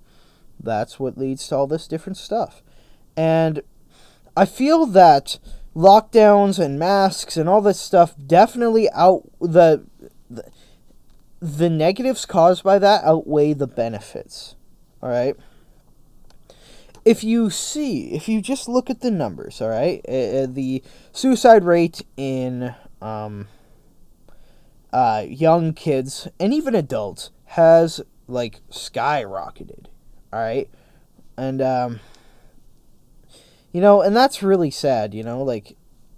[0.60, 2.64] That's what leads to all this different stuff.
[3.18, 3.62] And
[4.38, 5.38] I feel that
[5.76, 9.86] lockdowns and masks and all this stuff definitely out the the,
[11.42, 14.56] the negatives caused by that outweigh the benefits.
[15.02, 15.36] All right?
[17.04, 20.02] If you see, if you just look at the numbers, all right?
[20.08, 23.48] Uh, the suicide rate in um
[24.94, 29.86] uh, young kids and even adults has like skyrocketed.
[30.34, 30.70] All right,
[31.38, 32.00] and um,
[33.72, 35.14] you know, and that's really sad.
[35.14, 35.76] You know, like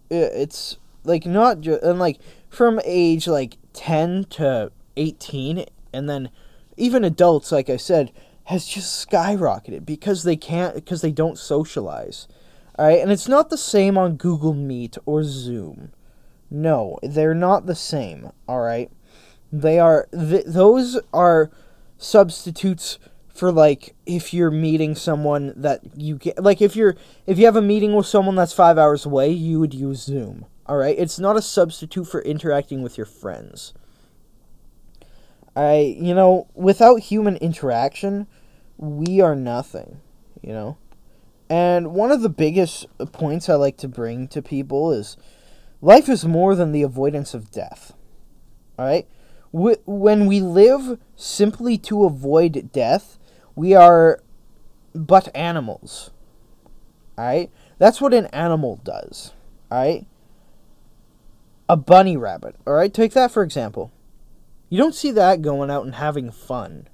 [0.10, 2.20] it's like not just and like
[2.50, 6.30] from age like ten to eighteen, and then
[6.78, 8.12] even adults, like I said,
[8.46, 12.28] has just skyrocketed because they can't because they don't socialize.
[12.78, 15.92] All right, and it's not the same on Google Meet or Zoom.
[16.50, 18.32] No, they're not the same.
[18.48, 18.92] All right,
[19.52, 20.08] they are.
[20.12, 21.52] Th- those are
[21.98, 23.00] substitutes
[23.34, 26.42] for like if you're meeting someone that you get.
[26.42, 29.60] Like if you're if you have a meeting with someone that's five hours away, you
[29.60, 30.46] would use Zoom.
[30.66, 33.74] All right, it's not a substitute for interacting with your friends.
[35.56, 38.28] I you know without human interaction,
[38.78, 40.02] we are nothing.
[40.42, 40.78] You know.
[41.50, 45.18] And one of the biggest points I like to bring to people is
[45.82, 47.94] life is more than the avoidance of death.
[48.80, 49.08] All right?
[49.52, 53.20] When we live simply to avoid death,
[53.56, 54.24] we are
[54.96, 56.10] but animals.
[57.18, 57.52] All right?
[57.78, 59.34] That's what an animal does.
[59.70, 60.08] All right?
[61.70, 62.56] A bunny rabbit.
[62.66, 62.92] All right?
[62.92, 63.92] Take that for example.
[64.74, 66.88] You don't see that going out and having fun.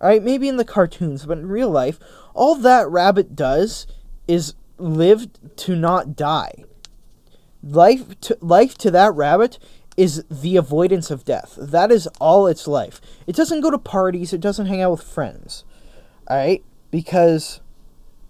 [0.00, 1.98] All right, maybe in the cartoons, but in real life,
[2.32, 3.86] all that rabbit does
[4.26, 5.26] is live
[5.56, 6.64] to not die.
[7.62, 9.58] Life to life to that rabbit
[9.98, 11.58] is the avoidance of death.
[11.60, 13.02] That is all its life.
[13.26, 15.64] It doesn't go to parties, it doesn't hang out with friends.
[16.26, 16.64] All right?
[16.90, 17.60] Because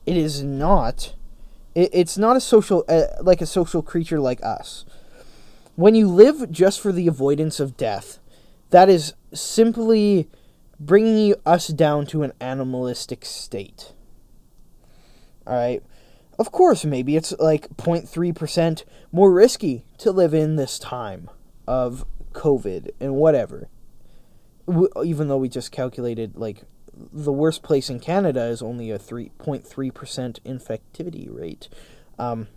[0.05, 1.14] it is not
[1.77, 4.85] it, it's not a social uh, like a social creature like us.
[5.77, 8.18] When you live just for the avoidance of death,
[8.75, 10.29] that is simply
[10.81, 13.93] bringing us down to an animalistic state.
[15.47, 15.81] All right.
[16.41, 21.31] Of course, maybe it's like 0.3% more risky to live in this time
[21.68, 23.68] of COVID and whatever.
[25.05, 26.64] Even though we just calculated, like,
[26.97, 29.62] the worst place in Canada is only a 3.3%
[30.41, 31.68] infectivity rate.
[32.18, 32.49] Um,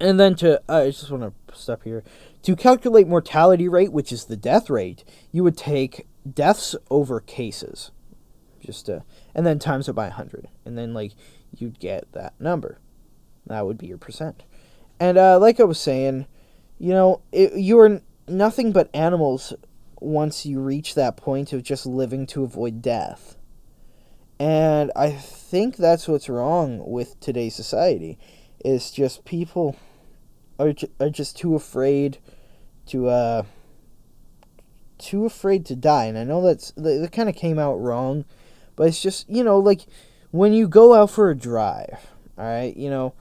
[0.00, 2.02] and then to, I just want to stop here.
[2.42, 7.90] To calculate mortality rate, which is the death rate, you would take deaths over cases.
[8.60, 10.48] Just to, and then times it by 100.
[10.64, 11.12] And then, like,
[11.56, 12.78] you'd get that number.
[13.46, 14.42] That would be your percent.
[14.98, 16.26] And uh, like I was saying,
[16.78, 19.54] you know, it, you are nothing but animals
[19.98, 23.36] once you reach that point of just living to avoid death.
[24.38, 28.18] And I think that's what's wrong with today's society.
[28.58, 29.76] It's just people
[30.58, 32.18] are, ju- are just too afraid
[32.90, 33.42] to uh
[35.00, 36.04] too afraid to die.
[36.04, 38.24] And I know that's that, that kind of came out wrong,
[38.76, 39.86] but it's just, you know, like
[40.30, 43.14] when you go out for a drive, all right, you know,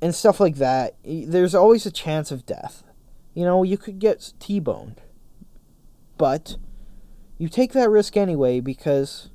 [0.00, 2.84] and stuff like that, there's always a chance of death.
[3.34, 5.00] You know, you could get T-boned.
[6.16, 6.56] But
[7.36, 9.30] you take that risk anyway because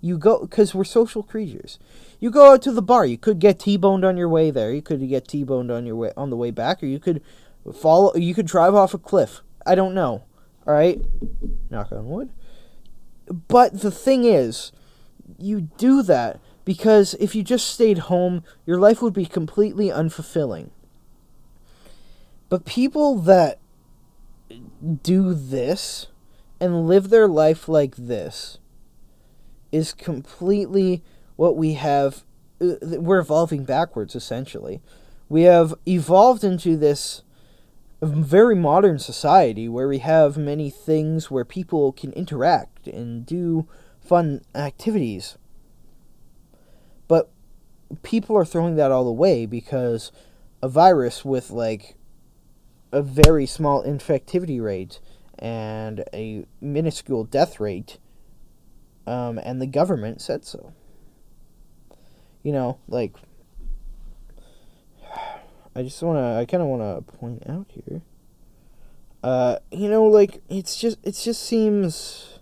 [0.00, 1.78] you go cuz we're social creatures.
[2.18, 4.72] You go out to the bar, you could get T-boned on your way there.
[4.72, 7.22] You could get T-boned on your way on the way back or you could
[7.72, 9.40] follow you could drive off a cliff.
[9.64, 10.24] I don't know.
[10.66, 11.00] All right?
[11.70, 12.30] Knock on wood.
[13.48, 14.72] But the thing is,
[15.38, 20.70] you do that because if you just stayed home, your life would be completely unfulfilling.
[22.48, 23.58] But people that
[25.02, 26.06] do this
[26.60, 28.58] and live their life like this
[29.72, 31.02] is completely
[31.34, 32.24] what we have.
[32.60, 34.80] uh, We're evolving backwards, essentially.
[35.28, 37.22] We have evolved into this
[38.02, 43.66] very modern society where we have many things where people can interact and do
[44.00, 45.38] fun activities.
[47.08, 47.30] But
[48.02, 50.12] people are throwing that all away because
[50.62, 51.94] a virus with like
[52.92, 55.00] a very small infectivity rate
[55.38, 57.98] and a minuscule death rate
[59.06, 60.72] um, and the government said so.
[62.42, 63.14] You know, like
[65.76, 68.02] I just want to I kind of want to point out here
[69.22, 72.38] uh you know like it's just it just seems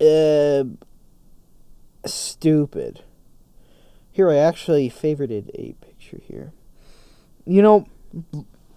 [0.00, 0.64] uh
[2.06, 3.02] stupid.
[4.10, 6.52] Here I actually favorited a picture here.
[7.44, 7.86] You know,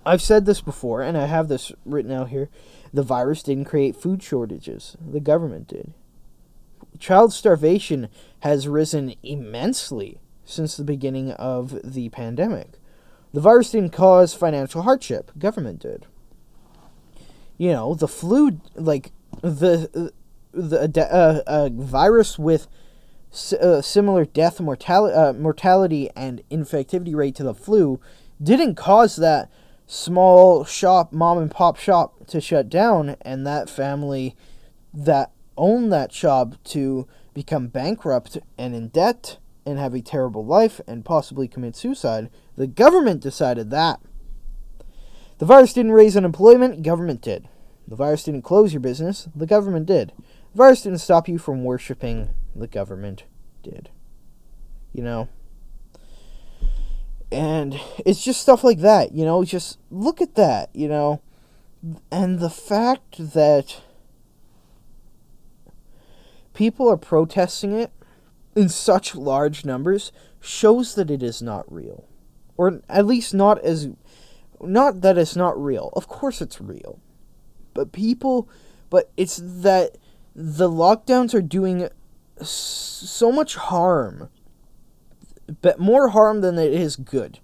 [0.06, 2.50] I've said this before and I have this written out here.
[2.94, 4.98] The virus didn't create food shortages.
[5.00, 5.94] The government did.
[7.00, 8.10] child starvation
[8.42, 12.74] has risen immensely since the beginning of the pandemic.
[13.34, 16.06] The virus didn't cause financial hardship, government did.
[17.58, 19.12] You know, the flu, like
[19.42, 20.12] the
[20.54, 22.68] the uh, virus with
[23.62, 28.00] uh, similar death mortality, uh, mortality and infectivity rate to the flu,
[28.42, 29.50] didn't cause that
[29.88, 34.36] small shop, mom and pop shop, to shut down, and that family
[34.94, 40.82] that owned that shop to become bankrupt and in debt and have a terrible life
[40.88, 42.30] and possibly commit suicide.
[42.56, 44.00] The government decided that.
[45.38, 47.48] The virus didn't raise unemployment, government did.
[47.88, 50.14] The virus didn't close your business, the government did.
[50.54, 53.24] The virus didn't stop you from worshiping, the government
[53.64, 53.90] did.
[54.94, 55.30] You know?
[57.32, 59.44] And it's just stuff like that, you know?
[59.44, 61.22] Just look at that, you know?
[62.12, 63.82] And the fact that
[66.54, 67.92] people are protesting it
[68.56, 72.06] in such large numbers shows that it is not real.
[72.58, 73.90] Or at least not as.
[74.60, 75.90] Not that it's not real.
[75.94, 77.00] Of course it's real.
[77.74, 78.50] But people.
[78.90, 79.98] But it's that
[80.36, 81.90] the lockdowns are doing
[82.42, 84.30] so much harm.
[85.62, 87.40] But more harm than it is good.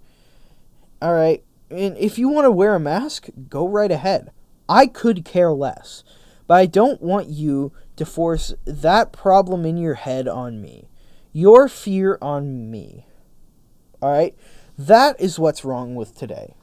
[1.02, 1.44] Alright?
[1.70, 4.32] And if you want to wear a mask, go right ahead.
[4.70, 6.04] I could care less.
[6.48, 10.88] But I don't want you to force that problem in your head on me.
[11.38, 13.06] Your fear on me.
[14.02, 14.36] Alright?
[14.76, 16.56] That is what's wrong with today.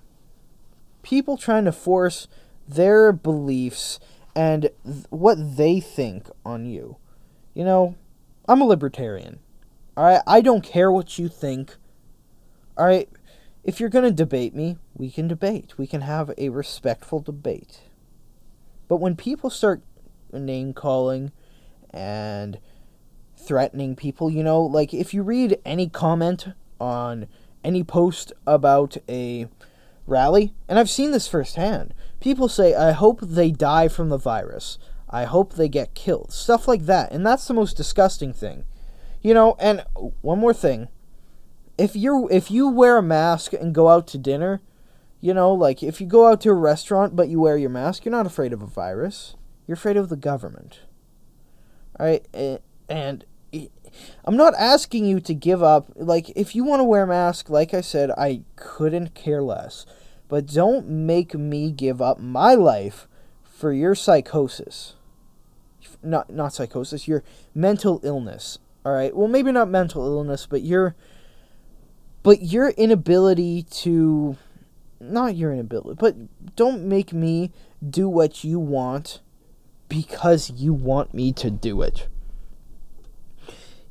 [1.04, 2.26] People trying to force
[2.66, 4.00] their beliefs
[4.34, 6.96] and th- what they think on you.
[7.54, 7.94] You know,
[8.48, 9.38] I'm a libertarian.
[9.96, 10.22] Alright?
[10.26, 11.76] I don't care what you think.
[12.76, 13.08] Alright?
[13.62, 15.78] If you're going to debate me, we can debate.
[15.78, 17.82] We can have a respectful debate.
[18.88, 19.82] But when people start
[20.32, 21.30] name calling
[21.90, 22.58] and
[23.46, 26.48] threatening people, you know, like if you read any comment
[26.80, 27.26] on
[27.62, 29.48] any post about a
[30.06, 34.78] rally, and I've seen this firsthand, people say, I hope they die from the virus.
[35.08, 36.32] I hope they get killed.
[36.32, 37.12] Stuff like that.
[37.12, 38.64] And that's the most disgusting thing.
[39.22, 39.84] You know, and
[40.20, 40.88] one more thing.
[41.78, 44.60] If you're if you wear a mask and go out to dinner,
[45.20, 48.04] you know, like if you go out to a restaurant but you wear your mask,
[48.04, 49.34] you're not afraid of a virus.
[49.66, 50.80] You're afraid of the government.
[51.98, 52.26] All right,
[52.88, 53.24] and
[54.24, 55.90] I'm not asking you to give up.
[55.96, 59.86] Like, if you want to wear a mask, like I said, I couldn't care less.
[60.28, 63.06] But don't make me give up my life
[63.42, 64.94] for your psychosis.
[66.02, 67.22] Not not psychosis, your
[67.54, 68.58] mental illness.
[68.84, 69.14] All right.
[69.14, 70.94] Well, maybe not mental illness, but your
[72.22, 74.36] but your inability to
[75.00, 76.16] not your inability, but
[76.56, 77.52] don't make me
[77.88, 79.20] do what you want
[79.88, 82.08] because you want me to do it.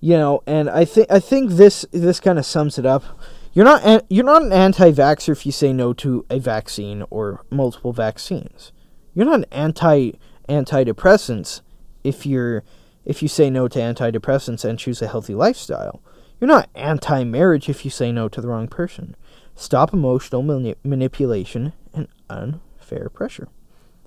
[0.03, 3.05] You know, and I think I think this this kind of sums it up.
[3.53, 7.45] You're not an- you're not an anti-vaxxer if you say no to a vaccine or
[7.49, 8.73] multiple vaccines.
[9.13, 10.11] You're not an anti
[10.49, 11.61] antidepressants
[12.03, 12.65] if you're
[13.05, 16.01] if you say no to antidepressants and choose a healthy lifestyle.
[16.37, 19.15] You're not anti-marriage if you say no to the wrong person.
[19.55, 23.47] Stop emotional mani- manipulation and unfair pressure.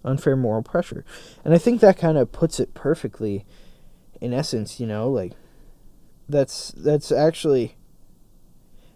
[0.05, 1.07] Unfair moral pressure.
[1.43, 3.47] And I think that kind of puts it perfectly
[4.21, 5.33] in essence, you know, like
[6.29, 7.77] that's that's actually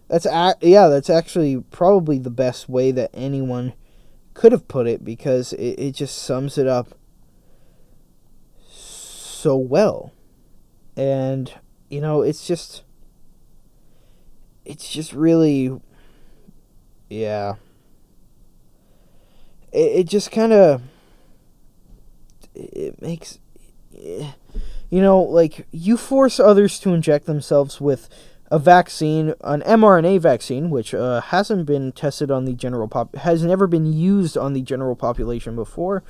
[0.07, 3.73] that's a- yeah, that's actually probably the best way that anyone
[4.33, 6.95] could have put it because it, it just sums it up
[8.69, 10.11] so well.
[10.97, 11.53] And
[11.89, 12.83] you know, it's just
[14.65, 15.79] it's just really
[17.09, 17.55] yeah.
[19.71, 20.81] It, it just kind of
[22.53, 23.39] it makes
[23.97, 24.31] eh,
[24.91, 28.07] you know like you force others to inject themselves with
[28.51, 33.43] a vaccine an mRNA vaccine which uh, hasn't been tested on the general pop has
[33.43, 36.03] never been used on the general population before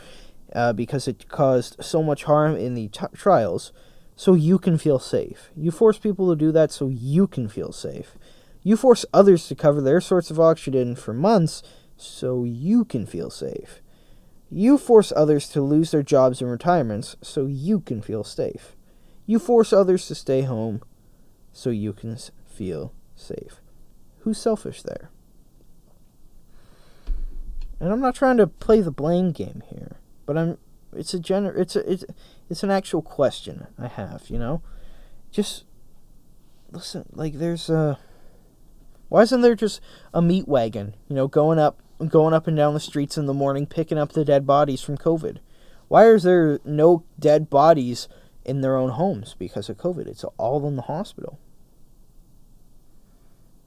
[0.54, 3.72] uh, because it caused so much harm in the t- trials
[4.18, 7.72] so you can feel safe you force people to do that so you can feel
[7.72, 8.18] safe
[8.64, 11.64] you force others to cover their source of oxygen for months
[12.02, 13.81] so you can feel safe.
[14.54, 18.76] You force others to lose their jobs and retirements so you can feel safe.
[19.26, 20.82] You force others to stay home
[21.54, 23.62] so you can feel safe.
[24.20, 25.10] Who's selfish there?
[27.80, 30.58] And I'm not trying to play the blame game here, but I'm
[30.94, 32.04] it's a gener it's a it's
[32.50, 34.62] it's an actual question I have, you know?
[35.32, 35.64] Just
[36.72, 37.98] listen, like there's a
[39.08, 39.80] why isn't there just
[40.14, 43.34] a meat wagon, you know, going up going up and down the streets in the
[43.34, 45.38] morning picking up the dead bodies from COVID?
[45.88, 48.08] Why is there no dead bodies
[48.46, 50.08] in their own homes because of COVID.
[50.08, 51.40] It's all in the hospital.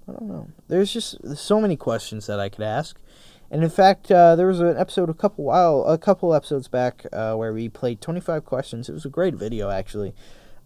[0.09, 0.49] I don't know.
[0.69, 2.99] There's just so many questions that I could ask.
[3.51, 7.07] And in fact, uh, there was an episode a couple while a couple episodes back
[7.13, 8.89] uh, where we played 25 questions.
[8.89, 10.15] It was a great video actually.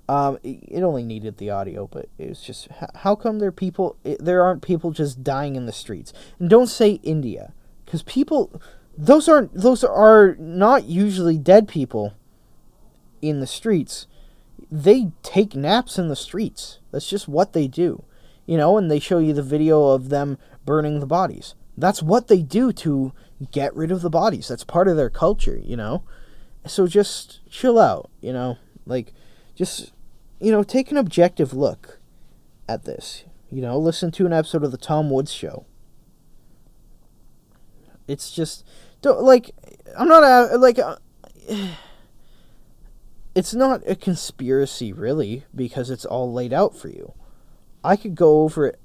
[0.09, 4.43] Um, it only needed the audio, but it was just how come there people there
[4.43, 6.15] aren't people just dying in the streets?
[6.39, 7.53] And don't say India,
[7.89, 8.61] because people
[8.99, 12.13] those aren't those are not usually dead people
[13.23, 14.07] in the streets.
[14.71, 16.81] They take naps in the streets.
[16.93, 18.05] That's just what they do.
[18.45, 20.37] You know, and they show you the video of them
[20.67, 21.55] burning the bodies.
[21.79, 23.15] That's what they do to
[23.53, 24.49] get rid of the bodies.
[24.49, 26.03] That's part of their culture, you know?
[26.67, 28.59] So just chill out, you know?
[28.85, 29.15] Like,
[29.55, 29.93] just,
[30.41, 32.01] you know, take an objective look
[32.69, 33.25] at this.
[33.51, 35.67] You know, listen to an episode of The Tom Woods Show.
[38.09, 38.65] It's just,
[39.03, 39.51] don't, like,
[39.97, 40.97] I'm not, uh, like, uh,
[43.35, 47.13] it's not a conspiracy, really, because it's all laid out for you.
[47.85, 48.81] I could go over it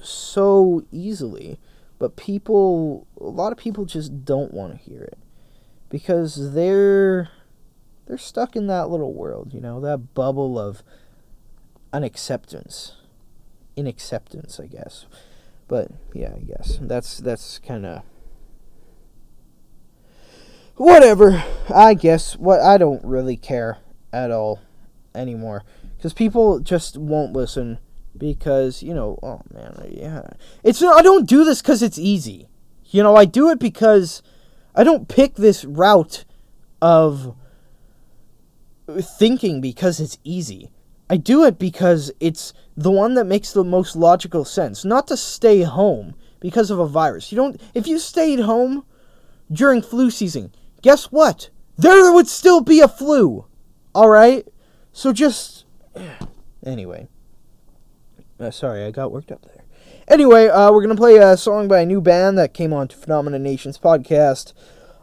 [0.00, 1.58] so easily,
[1.98, 5.18] but people, a lot of people just don't want to hear it
[5.88, 7.30] because they're
[8.06, 10.82] they're stuck in that little world, you know, that bubble of
[11.92, 12.96] unacceptance,
[13.76, 15.06] inacceptance, I guess.
[15.66, 18.02] But yeah, I guess that's that's kind of
[20.78, 21.44] whatever.
[21.74, 22.36] I guess.
[22.36, 23.78] What I don't really care
[24.12, 24.60] at all
[25.14, 25.64] anymore.
[25.96, 27.78] Because people just won't listen
[28.16, 30.22] because you know oh man yeah.
[30.64, 32.48] It's i don't do this because it's easy.
[32.86, 34.22] You know i do it because
[34.74, 36.24] i don't pick this route
[36.80, 37.34] of
[39.18, 40.70] thinking because it's easy.
[41.10, 44.84] I do it because it's the one that makes the most logical sense.
[44.84, 47.32] Not to stay home because of a virus.
[47.32, 48.84] You don't if you stayed home
[49.50, 50.52] during flu season
[50.82, 53.46] guess what there would still be a flu
[53.94, 54.46] all right
[54.92, 55.64] so just
[56.64, 57.08] anyway
[58.40, 59.64] uh, sorry, I got worked up there.
[60.06, 62.96] Anyway, uh, we're gonna play a song by a new band that came on to
[62.96, 64.52] Phenomena Nations podcast.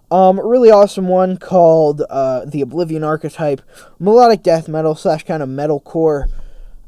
[0.09, 3.61] Um, really awesome one called uh, the Oblivion Archetype,
[3.99, 6.29] melodic death metal slash kind of metalcore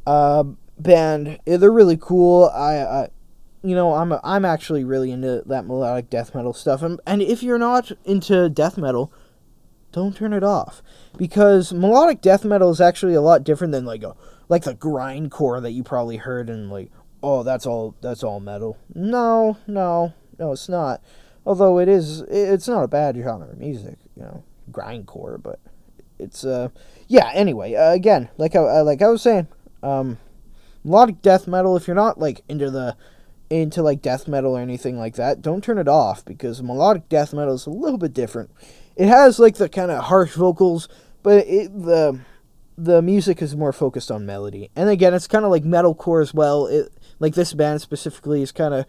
[0.05, 0.43] uh,
[0.79, 1.39] band.
[1.45, 2.45] They're really cool.
[2.53, 3.09] I, I
[3.63, 6.81] you know, I'm I'm actually really into that melodic death metal stuff.
[6.81, 9.11] And and if you're not into death metal,
[9.91, 10.81] don't turn it off.
[11.17, 14.15] Because melodic death metal is actually a lot different than like a
[14.49, 16.91] like the grindcore that you probably heard and like
[17.21, 18.77] oh that's all that's all metal.
[18.93, 21.01] No no no it's not.
[21.45, 25.59] Although it is it's not a bad genre of music you know grindcore but
[26.19, 26.69] it's uh
[27.07, 29.47] yeah anyway uh, again like I, uh, like I was saying
[29.83, 30.17] um
[30.83, 32.97] melodic death metal if you're not like into the
[33.49, 37.33] into like death metal or anything like that don't turn it off because melodic death
[37.33, 38.51] metal is a little bit different
[38.95, 40.89] it has like the kind of harsh vocals
[41.23, 42.19] but it the
[42.77, 44.69] the music is more focused on melody.
[44.75, 46.67] And again, it's kind of like metalcore as well.
[46.67, 48.85] It like this band specifically is kind of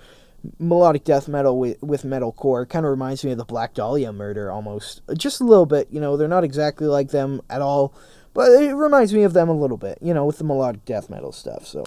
[0.59, 2.69] melodic death metal with with metalcore.
[2.69, 5.89] Kind of reminds me of the Black Dahlia murder almost, just a little bit.
[5.91, 7.95] You know, they're not exactly like them at all,
[8.35, 9.99] but it reminds me of them a little bit.
[10.03, 11.67] You know, with the melodic death metal stuff.
[11.67, 11.85] So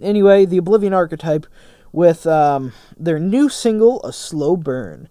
[0.00, 1.46] anyway, the Oblivion Archetype
[1.92, 5.08] with um, their new single, "A Slow Burn."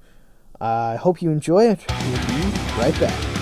[0.60, 1.86] I hope you enjoy it.
[1.90, 3.37] We'll be right back.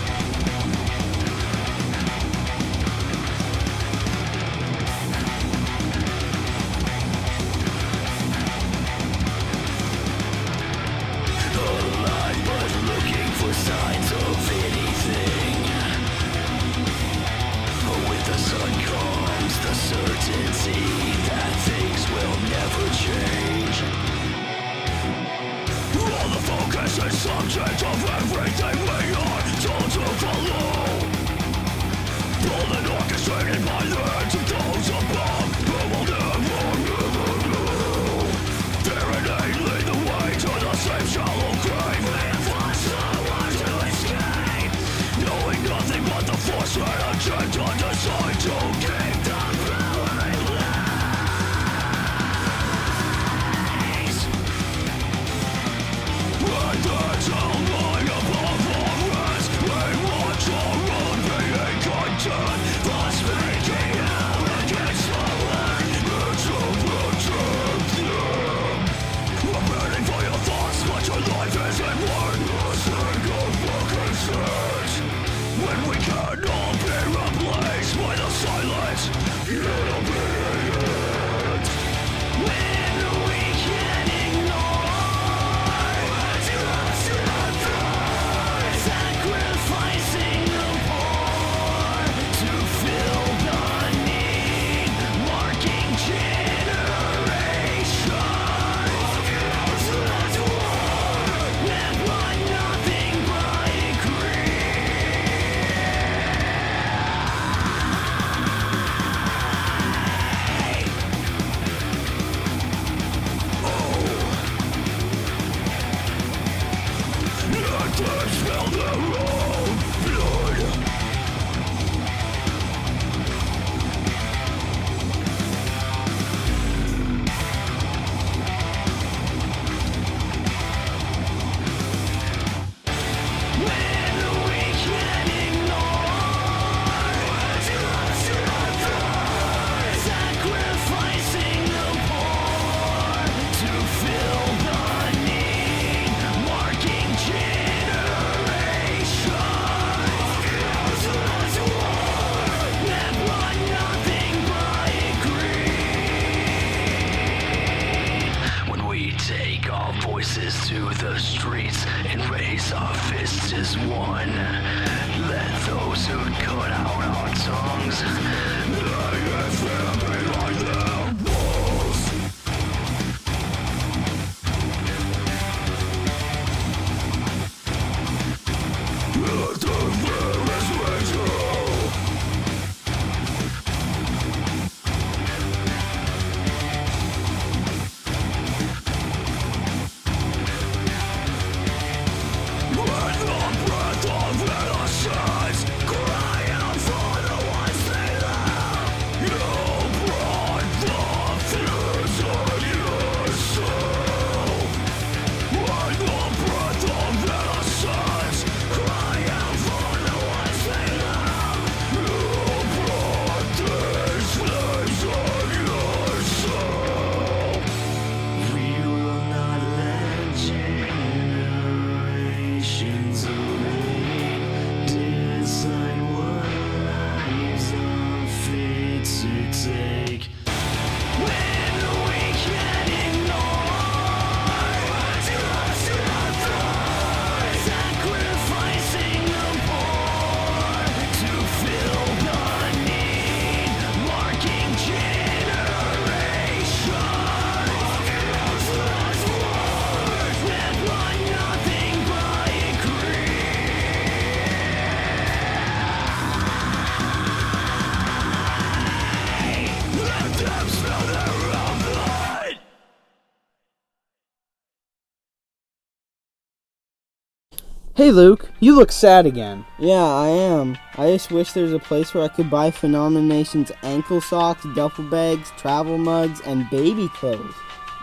[267.95, 269.65] Hey Luke, you look sad again.
[269.79, 270.77] Yeah, I am.
[270.97, 275.49] I just wish there's a place where I could buy Phenomenation's ankle socks, duffel bags,
[275.51, 277.55] travel mugs, and baby clothes.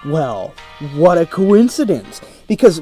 [0.06, 0.54] Well,
[0.94, 2.22] what a coincidence!
[2.48, 2.80] Because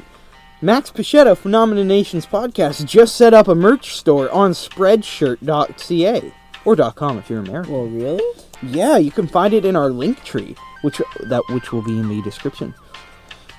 [0.62, 6.32] Max Pichette, Phenomena Nations podcast, just set up a merch store on Spreadshirt.ca
[6.64, 7.72] or .com if you're American.
[7.72, 8.40] Well, really?
[8.62, 12.08] Yeah, you can find it in our link tree, which that which will be in
[12.08, 12.72] the description.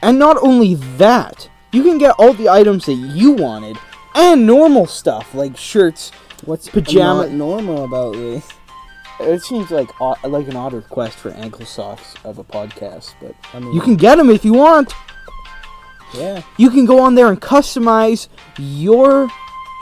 [0.02, 3.78] And not only that, you can get all the items that you wanted
[4.16, 6.12] and normal stuff like shirts.
[6.46, 8.48] What's Pajama- not normal about this?
[9.20, 13.60] It seems like like an odd request for ankle socks of a podcast, but I
[13.60, 14.94] mean, you can get them if you want.
[16.16, 16.42] yeah.
[16.58, 19.30] You can go on there and customize your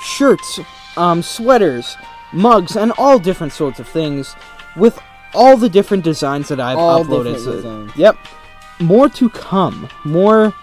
[0.03, 0.59] shirts,
[0.97, 1.95] um, sweaters,
[2.33, 4.35] mugs, and all different sorts of things
[4.75, 4.99] with
[5.33, 7.35] all the different designs that I've All uploaded.
[7.35, 7.91] different So- designs.
[7.95, 8.17] Yep,
[8.81, 9.87] more to come.
[10.03, 10.53] More,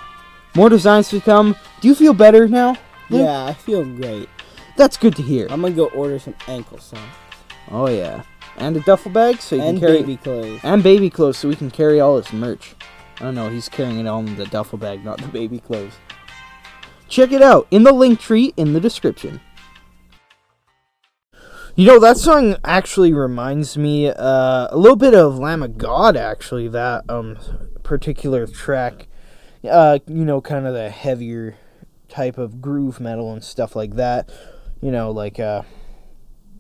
[0.57, 1.55] more designs to come.
[1.81, 2.71] Do you feel better now?
[3.11, 3.23] Luke?
[3.23, 4.29] Yeah, I feel great.
[4.77, 5.47] that's good to hear.
[5.51, 7.01] I'm gonna go order some ankle socks
[7.71, 8.23] Oh yeah,
[8.57, 10.61] and a duffel bag so you and can carry baby clothes.
[10.65, 12.75] and baby clothes so we can carry all this merch.
[13.21, 15.93] Oh no, he's carrying it all in the duffel bag, not the baby clothes.
[17.09, 19.41] Check it out in the link tree in the description.
[21.75, 26.17] You know that song actually reminds me uh, a little bit of Lamb of God.
[26.17, 27.37] Actually, that um
[27.83, 29.09] particular track,
[29.69, 31.57] uh, you know, kind of the heavier
[32.09, 34.31] type of groove metal and stuff like that.
[34.81, 35.63] You know, like uh,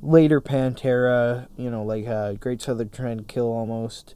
[0.02, 1.48] later Pantera.
[1.56, 4.14] You know, like uh, Great Southern Trendkill almost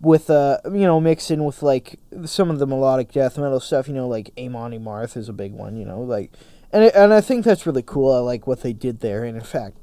[0.00, 3.88] with uh you know mixed in with like some of the melodic death metal stuff
[3.88, 6.32] you know like Amon Amarth is a big one you know like
[6.72, 9.36] and it, and I think that's really cool I like what they did there and
[9.36, 9.78] in fact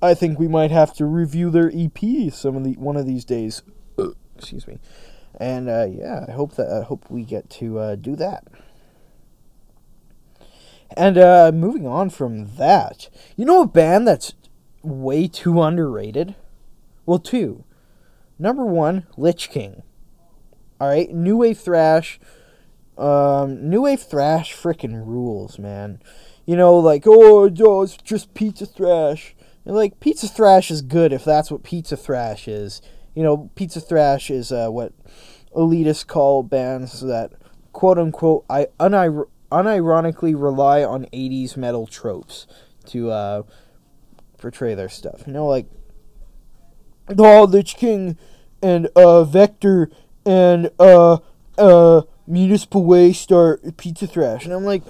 [0.00, 3.24] I think we might have to review their EP some of the one of these
[3.24, 3.62] days
[4.36, 4.78] excuse me
[5.38, 8.44] and uh yeah I hope that I hope we get to uh, do that
[10.96, 14.34] and uh moving on from that you know a band that's
[14.82, 16.34] way too underrated
[17.06, 17.64] well two
[18.42, 19.84] Number one, Lich King.
[20.80, 22.18] All right, new wave thrash.
[22.98, 26.02] Um, new wave thrash freaking rules, man.
[26.44, 29.36] You know, like oh, oh, it's just pizza thrash.
[29.64, 32.82] And like pizza thrash is good if that's what pizza thrash is.
[33.14, 34.92] You know, pizza thrash is uh, what
[35.54, 37.32] elitists call bands that
[37.72, 42.46] quote unquote I unir- unironically rely on '80s metal tropes
[42.86, 43.42] to uh,
[44.38, 45.24] portray their stuff.
[45.26, 45.66] You know, like
[47.18, 48.16] oh, Lich King
[48.62, 49.90] and uh, Vektor
[50.24, 51.18] and uh,
[51.58, 54.44] uh, Municipal Waste are Pizza Thrash.
[54.44, 54.82] And I'm like,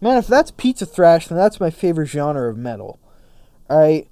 [0.00, 2.98] man, if that's Pizza Thrash, then that's my favorite genre of metal.
[3.70, 4.08] Alright?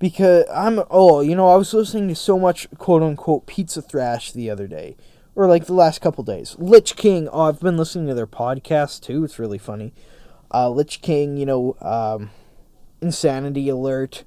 [0.00, 4.32] Because I'm, oh, you know, I was listening to so much quote unquote Pizza Thrash
[4.32, 4.96] the other day.
[5.36, 6.56] Or like the last couple days.
[6.58, 9.22] Lich King, oh, I've been listening to their podcast too.
[9.22, 9.94] It's really funny.
[10.52, 12.30] Uh, Lich King, you know, um,
[13.00, 14.24] Insanity Alert,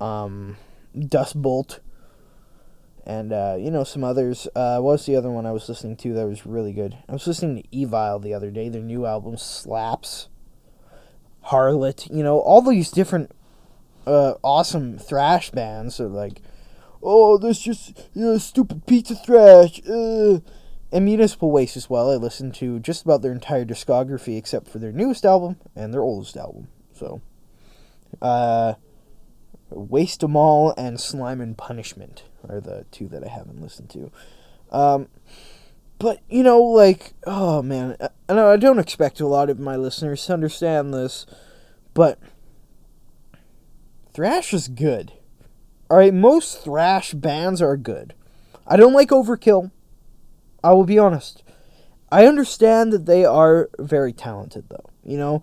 [0.00, 0.56] um,
[0.98, 1.80] Dust Bolt,
[3.04, 4.46] and uh, you know some others.
[4.54, 6.96] Uh, what was the other one I was listening to that was really good?
[7.08, 8.68] I was listening to Evile the other day.
[8.68, 10.28] Their new album slaps.
[11.44, 13.32] Harlott, you know, all these different
[14.06, 16.42] uh, awesome thrash bands are like,
[17.02, 19.80] oh, this just you know, stupid pizza thrash.
[19.88, 20.40] Uh.
[20.92, 22.10] And Municipal Waste as well.
[22.10, 26.02] I listened to just about their entire discography except for their newest album and their
[26.02, 26.66] oldest album.
[26.92, 27.20] So,
[28.20, 28.74] uh,
[29.70, 34.10] Waste 'em All and Slime and Punishment are the two that I haven't listened to.
[34.72, 35.06] Um,
[36.00, 37.96] but you know, like, oh man,
[38.28, 41.24] I know I don't expect a lot of my listeners to understand this,
[41.94, 42.18] but
[44.12, 45.12] thrash is good.
[45.90, 48.14] All right, most thrash bands are good.
[48.66, 49.70] I don't like Overkill.
[50.62, 51.42] I will be honest.
[52.12, 54.90] I understand that they are very talented, though.
[55.04, 55.42] You know,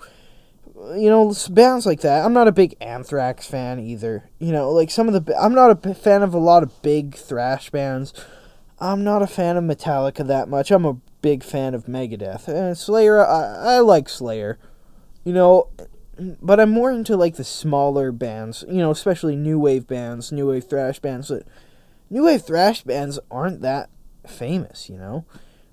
[0.95, 2.25] you know bands like that.
[2.25, 4.29] I'm not a big Anthrax fan either.
[4.39, 7.15] You know, like some of the I'm not a fan of a lot of big
[7.15, 8.13] thrash bands.
[8.79, 10.69] I'm not a fan of Metallica that much.
[10.69, 13.25] I'm a big fan of Megadeth and Slayer.
[13.25, 14.59] I, I like Slayer.
[15.23, 15.69] You know,
[16.41, 18.63] but I'm more into like the smaller bands.
[18.67, 21.29] You know, especially new wave bands, new wave thrash bands.
[21.29, 21.47] That
[22.09, 23.89] new wave thrash bands aren't that
[24.25, 24.89] famous.
[24.89, 25.25] You know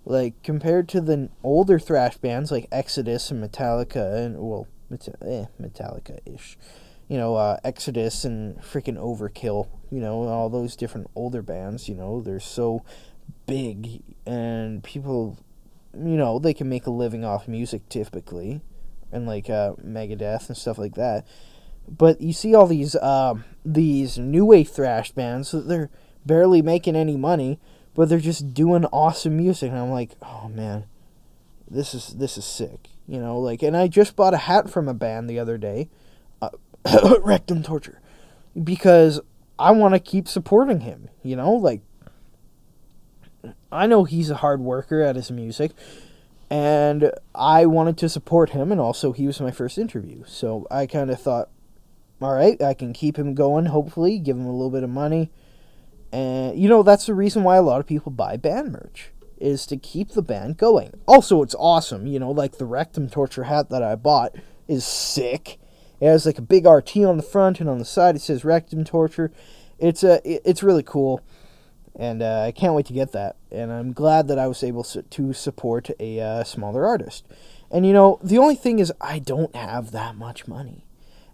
[0.04, 6.18] like compared to the older thrash bands like Exodus and Metallica and well, eh, Metallica
[6.26, 6.58] ish,
[7.08, 11.94] you know, uh, Exodus and freaking Overkill, you know, all those different older bands, you
[11.94, 12.84] know, they're so
[13.46, 15.38] big and people,
[15.94, 18.60] you know, they can make a living off music typically,
[19.14, 21.26] and like uh, Megadeth and stuff like that.
[21.88, 23.34] But you see all these uh,
[23.64, 25.90] these new wave thrash bands, they're
[26.26, 27.58] barely making any money
[27.94, 30.84] but they're just doing awesome music and I'm like, "Oh man,
[31.70, 34.88] this is this is sick." You know, like and I just bought a hat from
[34.88, 35.88] a band the other day,
[36.42, 36.50] uh,
[37.22, 38.00] Rectum Torture,
[38.62, 39.20] because
[39.58, 41.82] I want to keep supporting him, you know, like
[43.70, 45.72] I know he's a hard worker at his music
[46.50, 50.24] and I wanted to support him and also he was my first interview.
[50.26, 51.50] So I kind of thought
[52.20, 55.30] all right, I can keep him going hopefully, give him a little bit of money
[56.14, 59.66] and you know that's the reason why a lot of people buy band merch is
[59.66, 60.92] to keep the band going.
[61.06, 62.06] Also, it's awesome.
[62.06, 64.36] You know, like the rectum torture hat that I bought
[64.68, 65.58] is sick.
[66.00, 68.44] It has like a big RT on the front and on the side it says
[68.44, 69.32] rectum torture.
[69.78, 71.20] It's a it's really cool,
[71.96, 73.36] and uh, I can't wait to get that.
[73.54, 77.24] And I'm glad that I was able to support a uh, smaller artist.
[77.70, 80.84] And you know, the only thing is I don't have that much money,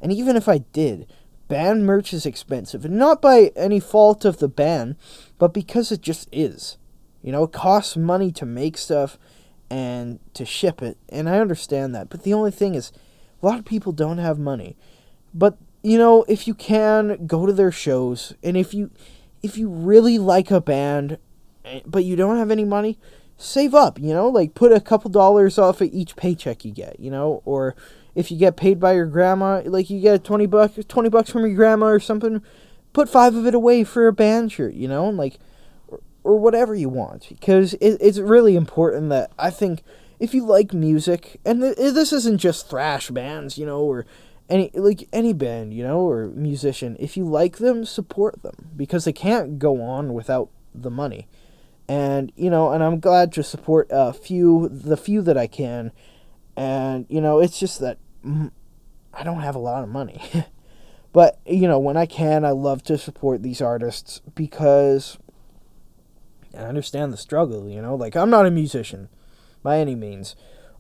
[0.01, 1.07] and even if I did,
[1.49, 4.97] band merch is expensive, and not by any fault of the band,
[5.39, 6.79] but because it just is.
[7.23, 9.19] You know, it costs money to make stuff
[9.69, 12.09] and to ship it, and I understand that.
[12.09, 12.93] But the only thing is,
[13.43, 14.77] a lot of people don't have money.
[15.35, 18.91] But you know, if you can go to their shows, and if you
[19.43, 21.19] if you really like a band,
[21.65, 22.99] Eh, but you don't have any money,
[23.37, 23.99] save up.
[23.99, 26.99] You know, like put a couple dollars off of each paycheck you get.
[27.01, 27.75] You know, or
[28.15, 31.47] if you get paid by your grandma, like you get 20 bucks, 20 bucks from
[31.47, 32.43] your grandma or something,
[32.93, 35.39] put 5 of it away for a band shirt, you know, like
[35.89, 39.83] or, or whatever you want because it, it's really important that I think
[40.19, 44.07] if you like music and th- eh, this isn't just thrash bands, you know, or
[44.49, 49.05] any like any band, you know, or musician, if you like them, support them because
[49.05, 51.27] they can't go on without the money.
[51.91, 55.93] And you know, and I'm glad to support a few the few that I can
[56.61, 58.51] and, you know, it's just that mm,
[59.15, 60.21] I don't have a lot of money.
[61.13, 65.17] but, you know, when I can, I love to support these artists because
[66.55, 67.95] I understand the struggle, you know?
[67.95, 69.09] Like, I'm not a musician
[69.63, 70.37] by any means.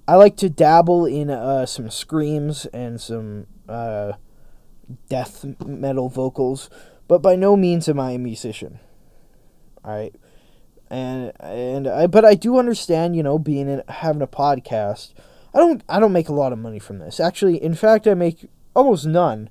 [0.06, 4.12] I like to dabble in uh, some screams and some uh,
[5.08, 6.68] death metal vocals,
[7.08, 8.80] but by no means am I a musician.
[9.82, 10.14] All right,
[10.90, 15.12] and and I but I do understand, you know, being in, having a podcast
[15.54, 17.18] I don't I don't make a lot of money from this.
[17.20, 19.50] Actually, in fact, I make almost none.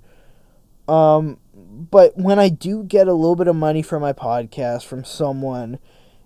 [0.87, 5.03] Um, but when I do get a little bit of money from my podcast from
[5.03, 5.79] someone,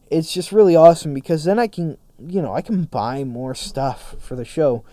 [0.10, 4.16] it's just really awesome because then I can, you know, I can buy more stuff
[4.20, 4.86] for the show.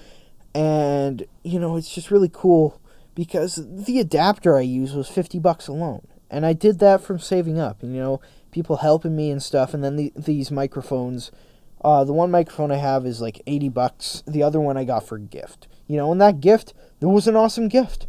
[0.55, 2.81] And, you know, it's just really cool
[3.15, 6.07] because the adapter I use was 50 bucks alone.
[6.31, 8.21] And I did that from saving up, you know,
[8.51, 11.31] people helping me and stuff and then the, these microphones
[11.83, 14.23] uh, the one microphone I have is like 80 bucks.
[14.27, 15.67] The other one I got for a gift.
[15.87, 18.07] You know, and that gift, there was an awesome gift.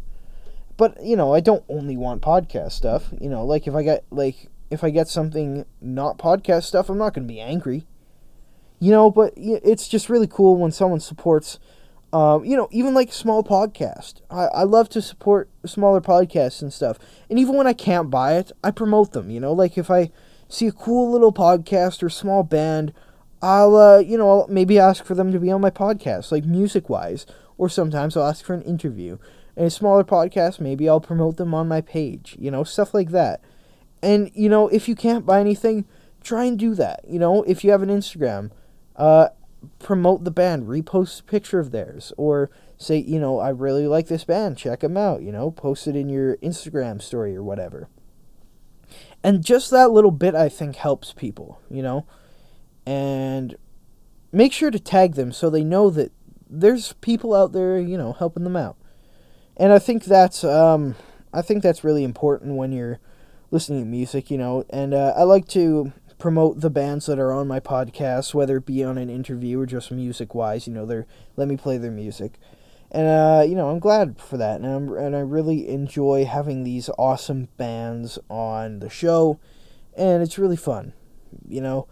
[0.76, 3.08] But, you know, I don't only want podcast stuff.
[3.18, 6.98] You know, like if I get like if I get something not podcast stuff, I'm
[6.98, 7.86] not going to be angry.
[8.78, 11.58] You know, but it's just really cool when someone supports
[12.12, 14.20] um, you know, even like small podcast.
[14.30, 16.98] I, I love to support smaller podcasts and stuff.
[17.30, 20.10] And even when I can't buy it, I promote them, you know, like if I
[20.52, 22.92] see a cool little podcast or small band,
[23.40, 26.44] I'll uh, you know I'll maybe ask for them to be on my podcast, like
[26.44, 27.26] music wise,
[27.56, 29.18] or sometimes I'll ask for an interview.
[29.56, 33.10] And a smaller podcast, maybe I'll promote them on my page, you know, stuff like
[33.10, 33.42] that.
[34.02, 35.86] And you know, if you can't buy anything,
[36.22, 37.00] try and do that.
[37.08, 38.50] You know, if you have an Instagram,
[38.96, 39.28] uh,
[39.78, 44.08] promote the band, repost a picture of theirs, or say, you know, I really like
[44.08, 45.22] this band, check them out.
[45.22, 47.88] You know, post it in your Instagram story or whatever.
[49.24, 51.60] And just that little bit, I think, helps people.
[51.70, 52.06] You know,
[52.86, 53.56] and
[54.32, 56.12] make sure to tag them so they know that
[56.48, 58.76] there's people out there, you know, helping them out.
[59.56, 60.96] And I think that's um,
[61.32, 62.98] I think that's really important when you're
[63.50, 64.64] listening to music, you know.
[64.70, 68.66] And uh, I like to promote the bands that are on my podcast, whether it
[68.66, 70.66] be on an interview or just music wise.
[70.66, 71.06] You know, they're
[71.36, 72.38] let me play their music,
[72.92, 76.62] and uh, you know I'm glad for that, and I'm, and I really enjoy having
[76.62, 79.40] these awesome bands on the show,
[79.96, 80.92] and it's really fun,
[81.48, 81.88] you know.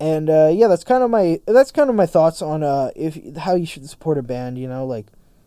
[0.00, 3.36] And uh, yeah, that's kind of my that's kind of my thoughts on uh, if
[3.36, 4.58] how you should support a band.
[4.58, 5.06] You know, like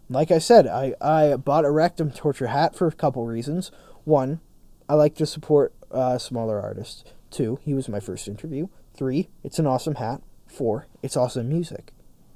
[0.09, 3.71] like I said, I I bought a Rectum Torture hat for a couple reasons.
[4.05, 4.39] One,
[4.87, 7.03] I like to support uh, smaller artists.
[7.29, 8.67] Two, he was my first interview.
[8.95, 10.21] Three, it's an awesome hat.
[10.47, 11.91] Four, it's awesome music.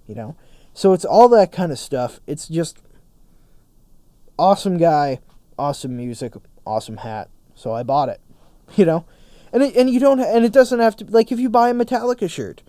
[0.08, 0.36] You know?
[0.78, 2.20] So it's all that kind of stuff.
[2.28, 2.78] It's just
[4.38, 5.22] awesome guy,
[5.58, 6.36] awesome music,
[6.68, 7.32] awesome hat.
[7.56, 8.22] So I bought it.
[8.76, 9.06] You know?
[9.52, 11.74] And it, and you don't and it doesn't have to like if you buy a
[11.74, 12.62] Metallica shirt.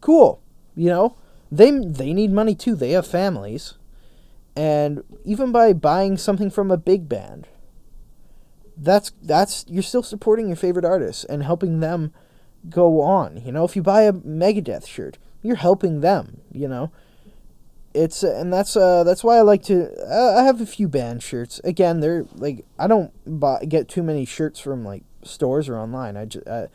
[0.00, 0.40] Cool.
[0.76, 1.16] You know?
[1.50, 2.76] They they need money too.
[2.76, 3.74] They have families.
[4.54, 7.48] And even by buying something from a big band,
[8.76, 12.12] that's that's you're still supporting your favorite artists and helping them
[12.70, 13.42] go on.
[13.44, 16.42] You know, if you buy a Megadeth shirt, you're helping them.
[16.52, 16.92] You know,
[17.98, 19.90] it's and that's uh that's why I like to.
[20.08, 21.60] Uh, I have a few band shirts.
[21.64, 26.16] Again, they're like I don't buy get too many shirts from like stores or online.
[26.16, 26.68] I just I,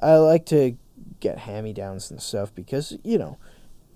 [0.00, 0.76] I like to
[1.20, 3.36] get hand me downs and stuff because you know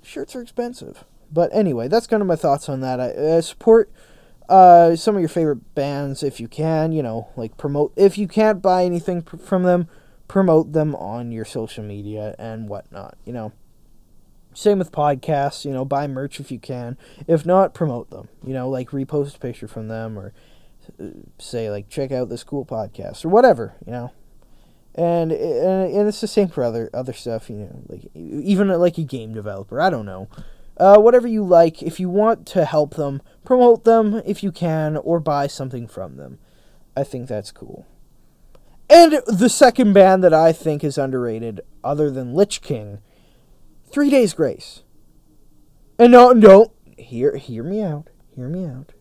[0.02, 1.04] shirts are expensive.
[1.32, 3.00] But anyway, that's kind of my thoughts on that.
[3.00, 3.90] I uh, support
[4.48, 6.92] uh, some of your favorite bands if you can.
[6.92, 7.94] You know, like promote.
[7.96, 9.88] If you can't buy anything pr- from them,
[10.28, 13.16] promote them on your social media and whatnot.
[13.24, 13.52] You know.
[14.54, 15.64] Same with podcasts.
[15.64, 16.96] You know, buy merch if you can.
[17.26, 18.28] If not, promote them.
[18.44, 20.32] You know, like repost a picture from them or
[21.00, 21.08] uh,
[21.38, 23.74] say like check out this cool podcast or whatever.
[23.84, 24.12] You know.
[24.96, 28.96] And, and and it's the same for other other stuff, you know, like even like
[28.96, 29.80] a game developer.
[29.80, 30.28] I don't know,
[30.76, 31.82] uh, whatever you like.
[31.82, 36.16] If you want to help them, promote them if you can, or buy something from
[36.16, 36.38] them.
[36.96, 37.86] I think that's cool.
[38.88, 43.00] And the second band that I think is underrated, other than Lich King,
[43.94, 44.82] Three Days Grace.
[46.00, 48.08] And no, no, hear hear me out.
[48.34, 48.92] Hear me out.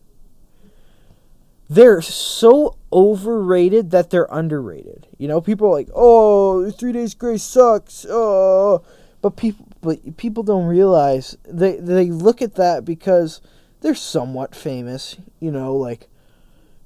[1.68, 5.08] They're so overrated that they're underrated.
[5.18, 8.84] You know, people are like, "Oh, Three Days Grace sucks." Oh,
[9.20, 13.40] but people but people don't realize they they look at that because
[13.80, 15.16] they're somewhat famous.
[15.40, 16.06] You know, like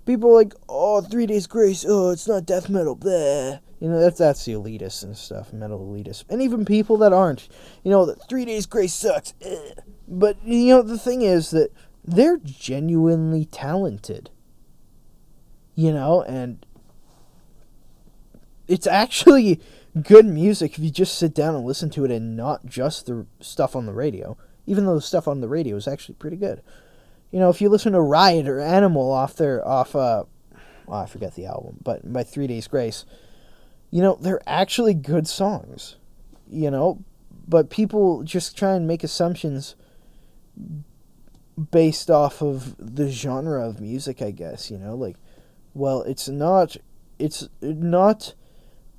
[0.06, 1.84] people like, "Oh, Three Days Grace.
[1.86, 3.60] Oh, it's not death metal." Bleh.
[3.80, 7.48] You know, that's that's the elitists and stuff, metal elitists, and even people that aren't.
[7.84, 9.34] You know, that Three Days Grace sucks.
[9.40, 9.74] Eh.
[10.08, 11.70] But you know, the thing is that
[12.04, 14.30] they're genuinely talented
[15.78, 16.66] you know, and
[18.66, 19.60] it's actually
[20.02, 23.26] good music if you just sit down and listen to it and not just the
[23.38, 24.36] stuff on the radio.
[24.66, 26.62] Even though the stuff on the radio is actually pretty good.
[27.30, 30.24] You know, if you listen to Riot or Animal off their off uh
[30.88, 33.04] well, I forget the album, but by Three Days Grace,
[33.90, 35.96] you know, they're actually good songs.
[36.50, 37.04] You know,
[37.46, 39.74] but people just try and make assumptions
[41.70, 45.16] based off of the genre of music, I guess, you know, like
[45.74, 46.76] well, it's not
[47.18, 48.34] it's not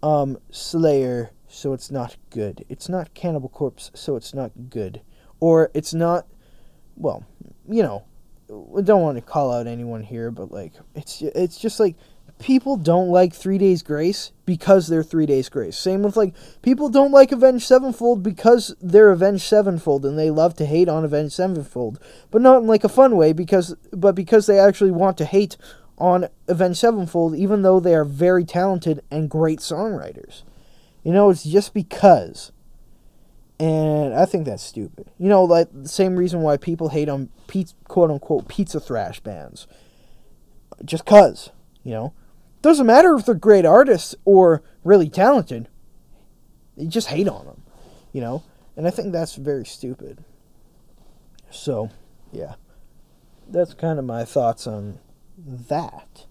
[0.02, 2.66] um Slayer, so it's not good.
[2.70, 5.02] It's not Cannibal Corpse, so it's not good.
[5.40, 6.28] Or it's not
[6.96, 7.26] well,
[7.68, 8.06] you know,
[8.78, 11.96] I don't want to call out anyone here, but like it's it's just like
[12.40, 15.78] people don't like Three Days Grace because they're Three Days Grace.
[15.78, 20.56] Same with like people don't like Avenged Sevenfold because they're Avenged Sevenfold and they love
[20.56, 22.00] to hate on Avenged Sevenfold,
[22.32, 25.58] but not in like a fun way because but because they actually want to hate
[25.98, 30.44] on Avenged Sevenfold, even though they are very talented and great songwriters.
[31.04, 32.52] You know, it's just because.
[33.60, 35.12] And I think that's stupid.
[35.18, 39.20] You know, like the same reason why people hate on pizza, quote unquote pizza thrash
[39.20, 39.68] bands.
[40.86, 41.50] Just cuz,
[41.84, 42.14] you know.
[42.62, 45.68] Doesn't matter if they're great artists or really talented.
[46.76, 47.62] They just hate on them,
[48.12, 48.44] you know.
[48.76, 50.24] And I think that's very stupid.
[51.50, 51.90] So,
[52.32, 52.56] yeah.
[53.48, 55.00] That's kind of my thoughts on
[55.38, 56.26] that.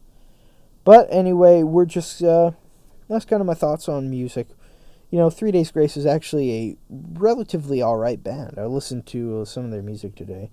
[0.85, 2.53] But anyway, we're just uh,
[3.09, 4.49] that's kind of my thoughts on music.
[5.11, 8.55] you know, Three Days Grace is actually a relatively alright band.
[8.59, 10.51] I listened to some of their music today.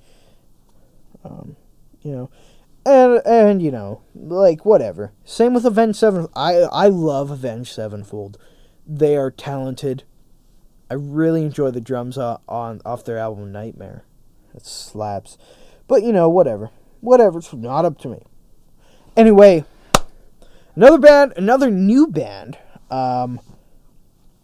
[1.24, 1.58] Um,
[2.02, 2.30] you know,
[2.86, 5.12] and and you know, like whatever.
[5.24, 6.28] Same with Avenged Seven.
[6.36, 8.38] I I love Avenged Sevenfold.
[8.88, 10.04] They are talented.
[10.90, 14.06] I really enjoy the drums on, on off their album Nightmare.
[14.54, 15.38] It slaps.
[15.88, 16.70] But you know, whatever.
[17.02, 17.40] Whatever.
[17.40, 18.22] It's not up to me.
[19.18, 19.64] Anyway,
[20.76, 22.58] another band, another new band,
[22.92, 23.40] um,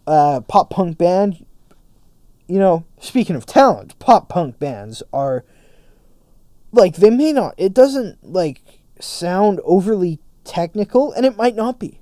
[0.08, 1.46] uh, pop punk band.
[2.48, 5.46] You know, speaking of talent, pop punk bands are
[6.72, 7.56] like they may not.
[7.58, 8.62] It doesn't like
[9.00, 12.02] sound overly technical, and it might not be.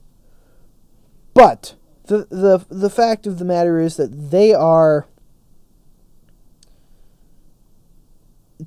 [1.33, 1.75] But
[2.05, 5.07] the the the fact of the matter is that they are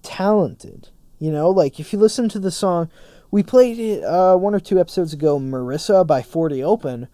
[0.03, 0.89] talented.
[1.19, 2.91] You know, like if you listen to the song,
[3.31, 7.09] we played it uh, one or two episodes ago, "Marissa" by Forty Open.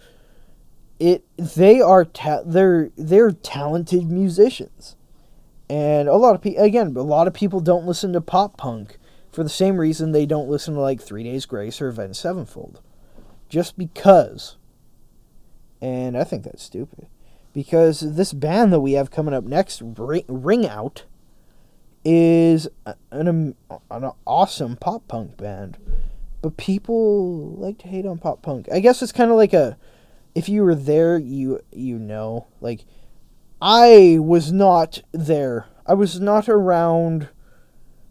[0.98, 4.96] It they are ta- they're they're talented musicians,
[5.68, 8.98] and a lot of people again a lot of people don't listen to pop punk
[9.38, 12.80] for the same reason they don't listen to like Three Days Grace or Avenged Sevenfold,
[13.48, 14.56] just because.
[15.80, 17.06] And I think that's stupid,
[17.52, 21.04] because this band that we have coming up next, Wring, Out,
[22.04, 22.66] is
[23.12, 23.54] an,
[23.90, 25.78] an awesome pop punk band.
[26.42, 28.68] But people like to hate on pop punk.
[28.72, 29.76] I guess it's kind of like a
[30.34, 32.48] if you were there, you you know.
[32.60, 32.84] Like
[33.60, 35.66] I was not there.
[35.86, 37.28] I was not around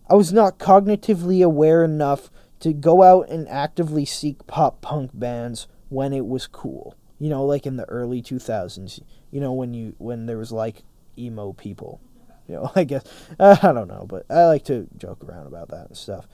[0.09, 5.67] I was not cognitively aware enough to go out and actively seek pop punk bands
[5.89, 6.95] when it was cool.
[7.19, 9.01] You know, like in the early 2000s,
[9.31, 10.83] you know when you when there was like
[11.17, 11.99] emo people
[12.47, 13.03] you know, I guess
[13.39, 16.27] I don't know, but I like to joke around about that and stuff.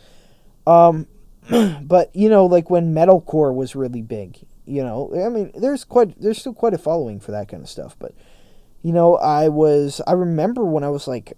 [0.66, 1.08] Um,
[1.82, 6.20] but you know, like when metalcore was really big, you know, I mean, there's quite
[6.22, 7.98] there's still quite a following for that kind of stuff.
[8.00, 8.14] But
[8.84, 11.38] you know, I was I remember when I was like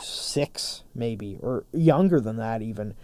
[0.00, 2.94] six, maybe or younger than that even.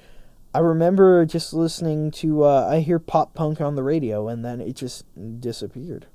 [0.53, 4.61] I remember just listening to uh, I hear pop punk on the radio, and then
[4.61, 5.05] it just
[5.41, 6.07] disappeared.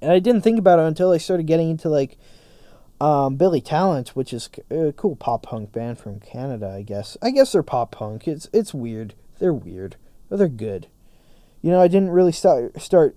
[0.00, 2.18] And I didn't think about it until I started getting into like
[3.00, 7.16] um, Billy Talent, which is a cool pop punk band from Canada, I guess.
[7.20, 8.26] I guess they're pop punk.
[8.26, 9.14] It's it's weird.
[9.38, 9.96] They're weird,
[10.28, 10.88] but they're good.
[11.60, 13.16] You know, I didn't really start start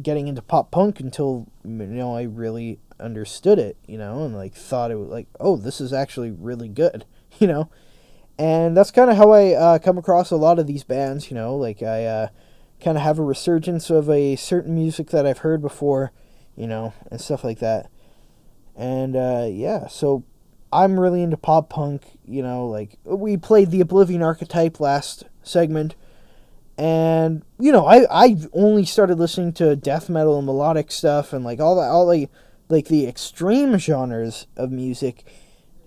[0.00, 3.76] getting into pop punk until you know I really understood it.
[3.86, 7.04] You know, and like thought it was like, oh, this is actually really good.
[7.38, 7.70] You know,
[8.38, 11.30] and that's kind of how I uh, come across a lot of these bands.
[11.30, 12.28] You know, like I uh,
[12.78, 16.12] kind of have a resurgence of a certain music that I've heard before.
[16.54, 17.90] You know, and stuff like that.
[18.76, 20.24] And uh, yeah, so
[20.72, 22.18] I'm really into pop punk.
[22.26, 25.94] You know, like we played the Oblivion Archetype last segment,
[26.78, 31.44] and you know, I I only started listening to death metal and melodic stuff and
[31.44, 32.28] like all that, all the
[32.68, 35.24] like the extreme genres of music,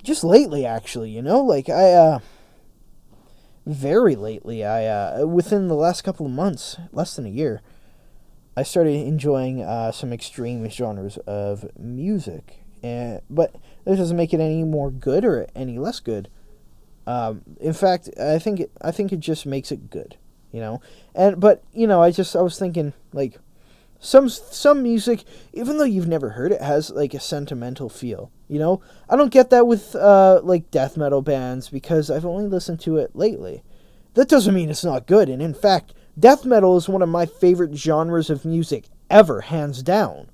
[0.03, 0.65] just lately.
[0.65, 2.19] Actually, you know, like I uh,
[3.65, 7.61] very lately, I uh, within the last couple of months, less than a year.
[8.57, 14.39] I started enjoying uh, some extreme genres of music, and but that doesn't make it
[14.39, 16.29] any more good or any less good.
[17.05, 20.17] Um, in fact, I think it, I think it just makes it good,
[20.55, 20.81] you know.
[21.13, 23.37] And but you know, I just I was thinking like
[23.99, 28.31] some some music, even though you've never heard it, has like a sentimental feel.
[28.47, 32.47] You know, I don't get that with uh, like death metal bands because I've only
[32.47, 33.63] listened to it lately.
[34.13, 37.25] That doesn't mean it's not good, and in fact, death metal is one of my
[37.25, 40.29] favorite genres of music ever, hands down.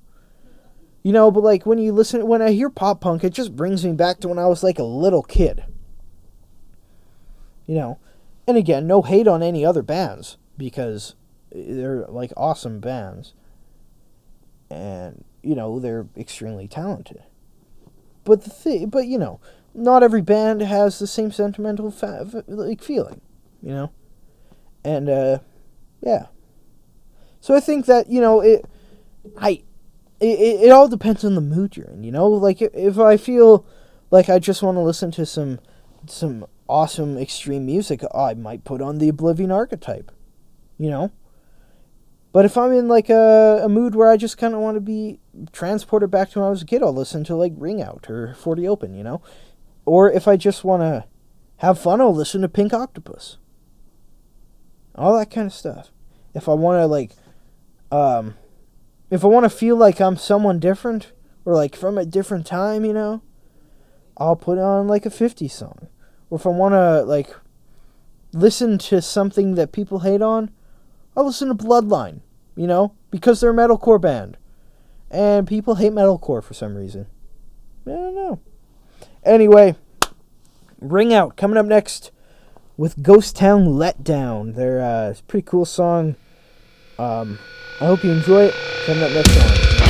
[1.02, 3.84] You know, but like when you listen, when I hear pop punk, it just brings
[3.84, 5.64] me back to when I was like a little kid.
[7.66, 7.98] You know,
[8.46, 11.14] and again, no hate on any other bands because
[11.50, 13.34] they're like awesome bands.
[14.70, 17.22] And, you know, they're extremely talented.
[18.24, 19.40] But the thing, but you know,
[19.74, 23.20] not every band has the same sentimental fa- like feeling,
[23.62, 23.92] you know?
[24.84, 25.38] And uh
[26.00, 26.26] yeah.
[27.40, 28.64] So I think that, you know, it
[29.38, 29.62] I
[30.20, 32.28] it, it, all depends on the mood you're in, you know?
[32.28, 33.66] Like if I feel
[34.12, 35.58] like I just want to listen to some
[36.06, 40.12] some awesome extreme music, I might put on the Oblivion archetype.
[40.78, 41.12] You know?
[42.32, 44.80] But if I'm in like a, a mood where I just kind of want to
[44.80, 45.20] be
[45.52, 48.34] transported back to when I was a kid, I'll listen to like Wring Out or
[48.34, 49.20] 40 Open, you know?
[49.84, 51.04] Or if I just want to
[51.58, 53.36] have fun, I'll listen to Pink Octopus.
[54.94, 55.90] All that kind of stuff.
[56.34, 57.12] If I want to like
[57.90, 58.36] um
[59.10, 61.12] if I want to feel like I'm someone different
[61.44, 63.22] or like from a different time, you know,
[64.16, 65.88] I'll put on like a 50 song.
[66.32, 67.28] Or if I want to like
[68.32, 70.50] listen to something that people hate on,
[71.14, 72.20] I'll listen to Bloodline,
[72.56, 74.38] you know, because they're a metalcore band.
[75.10, 77.04] and people hate metalcore for some reason.
[77.86, 78.40] I don't know.
[79.24, 79.76] Anyway,
[80.80, 82.10] Wring Out coming up next
[82.78, 84.54] with Ghost Town Letdown.
[84.54, 86.16] They're uh, a pretty cool song.
[86.98, 87.38] Um,
[87.78, 88.54] I hope you enjoy it.
[88.86, 89.81] Coming up next time.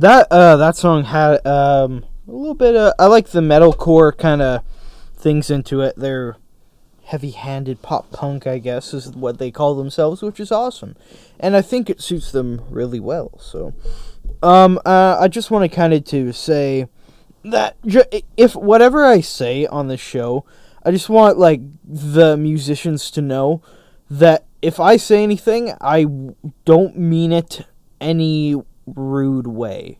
[0.00, 4.40] That uh that song had um a little bit of I like the metalcore kind
[4.40, 4.62] of
[5.14, 5.94] things into it.
[5.94, 6.36] They're
[7.04, 10.96] heavy-handed pop punk, I guess, is what they call themselves, which is awesome.
[11.38, 13.38] And I think it suits them really well.
[13.40, 13.74] So
[14.42, 16.86] um uh, I just want to kind of to say
[17.44, 17.76] that
[18.38, 20.46] if whatever I say on the show,
[20.82, 23.60] I just want like the musicians to know
[24.08, 26.06] that if I say anything, I
[26.64, 27.66] don't mean it
[28.00, 28.56] any
[28.96, 29.98] rude way.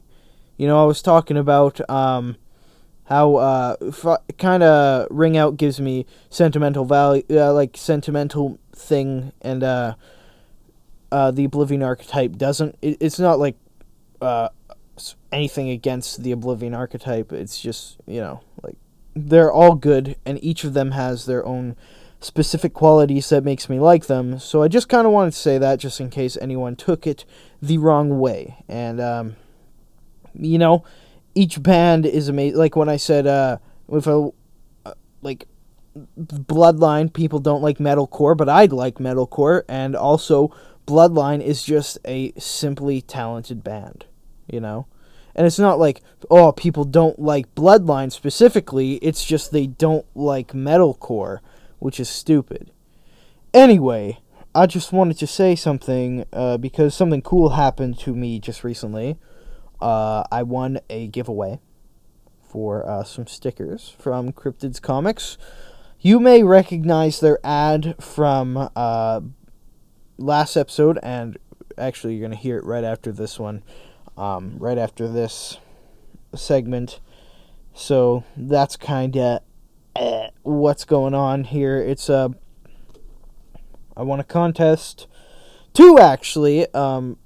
[0.56, 2.36] You know, I was talking about um
[3.10, 3.76] how uh
[4.38, 9.94] kind of Wring Out gives me sentimental value uh, like sentimental thing and uh
[11.10, 13.56] uh the oblivion archetype doesn't it, it's not like
[14.22, 14.48] uh
[15.32, 18.76] anything against the oblivion archetype it's just you know like
[19.14, 21.76] they're all good and each of them has their own
[22.20, 24.38] specific qualities that makes me like them.
[24.38, 27.24] So i just kind of wanted to say that just in case anyone took it
[27.62, 28.64] the wrong way.
[28.68, 29.36] And um
[30.34, 30.84] you know
[31.34, 34.30] each band is amazing like when i said uh if a
[34.86, 34.92] uh,
[35.22, 35.46] like
[36.16, 39.62] bloodline people don't like metalcore but I'd like metalcore.
[39.68, 40.52] And also
[40.90, 44.06] Bloodline is just a simply talented band,
[44.48, 44.86] you know?
[45.36, 50.48] And it's not like, oh, people don't like Bloodline specifically, it's just they don't like
[50.48, 51.38] metalcore,
[51.80, 52.70] which is stupid.
[53.52, 54.20] Anyway,
[54.54, 59.18] I just wanted to say something uh, because something cool happened to me just recently.
[59.80, 61.58] Uh, I won a giveaway
[62.42, 65.38] for uh, some stickers from Cryptids Comics.
[66.00, 69.20] You may recognize their ad from uh,
[70.18, 71.38] last episode, and
[71.78, 73.62] actually, you're going to hear it right after this one,
[74.16, 75.58] um, right after this
[76.34, 77.00] segment.
[77.72, 79.40] So that's kind of
[80.42, 81.78] what's going on here.
[81.78, 82.14] It's a.
[82.14, 82.28] Uh,
[83.96, 85.06] I won a contest,
[85.74, 86.72] two actually.
[86.74, 87.18] Um,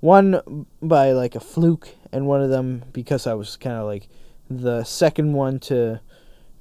[0.00, 4.08] one by like a fluke, and one of them because I was kind of like
[4.48, 6.00] the second one to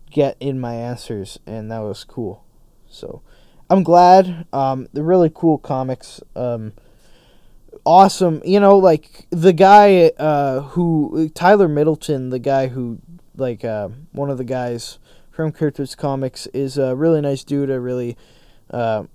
[0.10, 2.44] get in my answers, and that was cool.
[2.90, 3.22] So
[3.70, 4.48] I'm glad.
[4.52, 6.22] Um, the really cool comics.
[6.36, 6.74] Um,
[7.86, 8.42] awesome.
[8.46, 13.00] You know, like the guy uh, who Tyler Middleton, the guy who
[13.36, 14.98] like uh, one of the guys
[15.32, 17.70] from Cryptids Comics, is a really nice dude.
[17.70, 18.18] A really,
[18.70, 19.06] uh,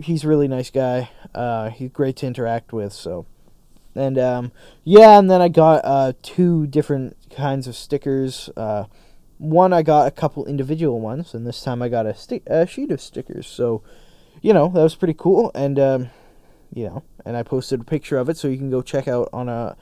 [0.00, 1.10] he's a really nice guy.
[1.34, 2.92] Uh, he's great to interact with.
[2.92, 3.26] So,
[3.94, 4.52] and um,
[4.84, 8.48] yeah, and then I got uh, two different kinds of stickers.
[8.56, 8.84] Uh,
[9.38, 12.66] one I got a couple individual ones, and this time I got a, sti- a
[12.66, 13.46] sheet of stickers.
[13.46, 13.82] So,
[14.42, 15.50] you know, that was pretty cool.
[15.54, 16.10] And um,
[16.72, 19.28] you know, and I posted a picture of it, so you can go check out
[19.32, 19.76] on a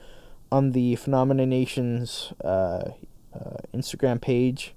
[0.51, 2.91] on the Phenomena Nations uh,
[3.33, 4.73] uh, Instagram page.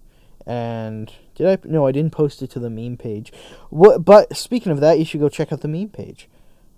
[0.50, 1.58] And did I?
[1.62, 3.32] No, I didn't post it to the meme page.
[3.68, 4.04] What?
[4.04, 6.28] But speaking of that, you should go check out the meme page,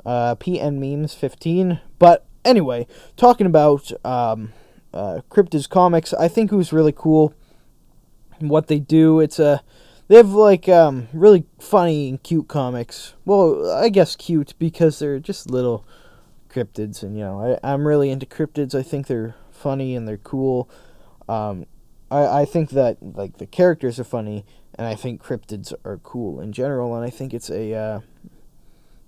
[0.04, 1.80] uh, PN Memes fifteen.
[1.98, 2.86] But anyway,
[3.16, 4.52] talking about um,
[4.92, 7.32] uh, Cryptids Comics, I think it was really cool
[8.40, 9.20] what they do.
[9.20, 9.62] It's a
[10.08, 13.14] they have like um, really funny and cute comics.
[13.24, 15.86] Well, I guess cute because they're just little
[16.50, 18.74] cryptids, and you know I, I'm really into cryptids.
[18.74, 20.68] I think they're funny and they're cool.
[21.26, 21.64] Um,
[22.12, 24.44] I I think that like the characters are funny,
[24.74, 26.94] and I think cryptids are cool in general.
[26.94, 28.00] And I think it's a uh,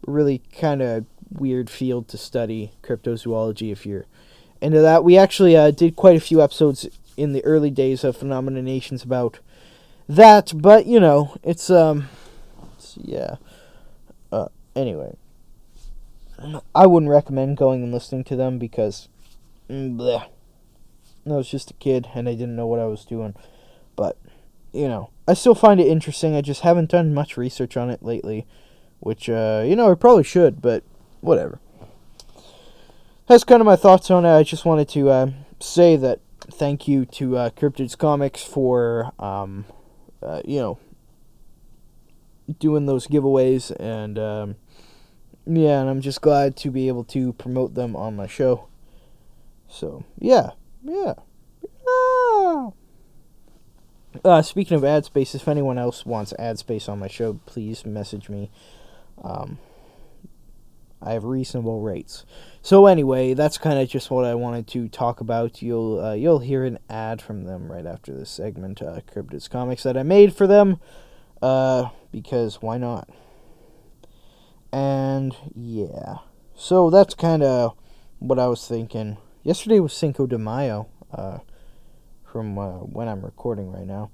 [0.07, 4.07] really kind of weird field to study cryptozoology if you're
[4.61, 5.05] into that.
[5.05, 9.03] We actually uh, did quite a few episodes in the early days of Phenomena Nations
[9.03, 9.39] about
[10.09, 12.09] that, but you know, it's um,
[12.75, 13.37] it's, yeah.
[14.33, 15.17] Uh, anyway,
[16.75, 19.09] I wouldn't recommend going and listening to them because,
[19.71, 20.27] mm, bleh.
[21.27, 23.35] I was just a kid and I didn't know what I was doing,
[23.97, 24.19] but
[24.73, 26.35] you know, I still find it interesting.
[26.35, 28.47] I just haven't done much research on it lately,
[29.01, 30.83] which uh, you know, I probably should, but
[31.21, 31.61] whatever.
[33.27, 34.37] That's kind of my thoughts on it.
[34.37, 35.31] I just wanted to uh,
[35.61, 36.21] say that
[36.51, 39.65] thank you to uh, Cryptids Comics for um,
[40.23, 40.79] uh, you know,
[42.59, 44.57] doing those giveaways, and um,
[45.47, 48.67] yeah, and I'm just glad to be able to promote them on my show.
[49.69, 50.51] So yeah,
[50.85, 51.15] yeah.
[51.89, 52.71] Ah.
[54.25, 57.85] Uh, speaking of ad space, if anyone else wants ad space on my show, please
[57.85, 58.51] message me.
[59.23, 59.59] Um,
[61.03, 62.25] I have reasonable rates.
[62.63, 65.61] So anyway, that's kind of just what I wanted to talk about.
[65.61, 69.83] You'll uh, you'll hear an ad from them right after this segment, uh, Cryptids Comics
[69.83, 70.81] that I made for them,
[71.43, 73.09] uh, because why not?
[74.73, 76.19] And yeah,
[76.55, 77.77] so that's kind of
[78.19, 79.19] what I was thinking.
[79.45, 81.37] Yesterday was Cinco de Mayo, uh,
[82.25, 84.11] from uh, when I'm recording right now.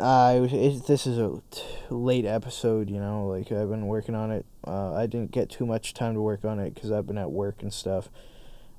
[0.00, 3.26] Uh, it, this is a t- late episode, you know.
[3.26, 4.46] Like I've been working on it.
[4.66, 7.30] Uh, I didn't get too much time to work on it because I've been at
[7.30, 8.08] work and stuff.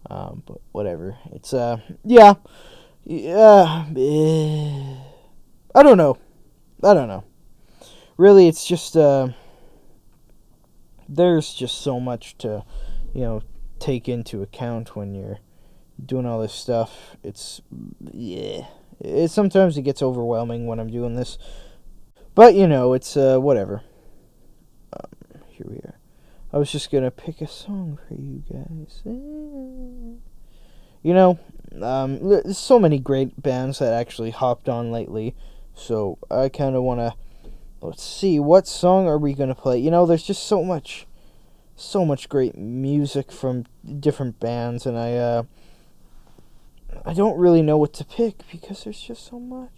[0.10, 1.20] Um, but whatever.
[1.32, 2.34] It's uh, yeah,
[3.04, 3.86] yeah.
[3.96, 4.96] Eh,
[5.76, 6.18] I don't know.
[6.84, 7.26] I don't know.
[8.18, 9.28] Really, it's just uh,
[11.08, 12.66] there's just so much to,
[13.14, 13.44] you know,
[13.84, 15.40] take into account when you're
[16.04, 17.16] doing all this stuff.
[17.24, 17.62] It's
[18.12, 18.66] yeah
[19.04, 21.38] it, sometimes it gets overwhelming when I'm doing this.
[22.36, 23.84] But, you know, it's uh, whatever.
[24.94, 25.10] Um,
[25.50, 26.00] here we are.
[26.52, 29.02] I was just to pick a song for you guys.
[29.06, 31.40] You know,
[31.82, 35.36] um, there's so many great bands that actually hopped on lately.
[35.76, 37.14] So I kind of want to.
[37.82, 39.78] Let's see, what song are we to play?
[39.78, 41.06] You know, there's just so much.
[41.76, 43.66] So much great music from
[44.00, 45.44] different bands, and I, uh,
[47.06, 49.70] I don't really know what to pick because there's just so much.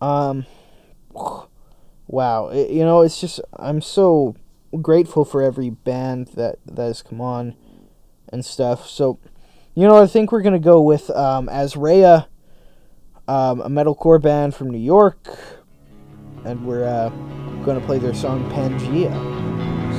[0.00, 0.46] Um,
[2.06, 4.34] wow, it, you know, it's just I'm so
[4.80, 7.54] grateful for every band that that has come on
[8.32, 8.88] and stuff.
[8.88, 9.18] So,
[9.74, 12.26] you know, I think we're gonna go with um, Asraya,
[13.28, 15.28] um, a metalcore band from New York,
[16.44, 17.10] and we're uh,
[17.64, 19.12] gonna play their song Pangea.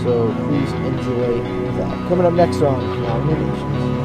[0.04, 1.42] So please enjoy
[1.78, 2.10] that.
[2.10, 4.03] Coming up next song, Nominations.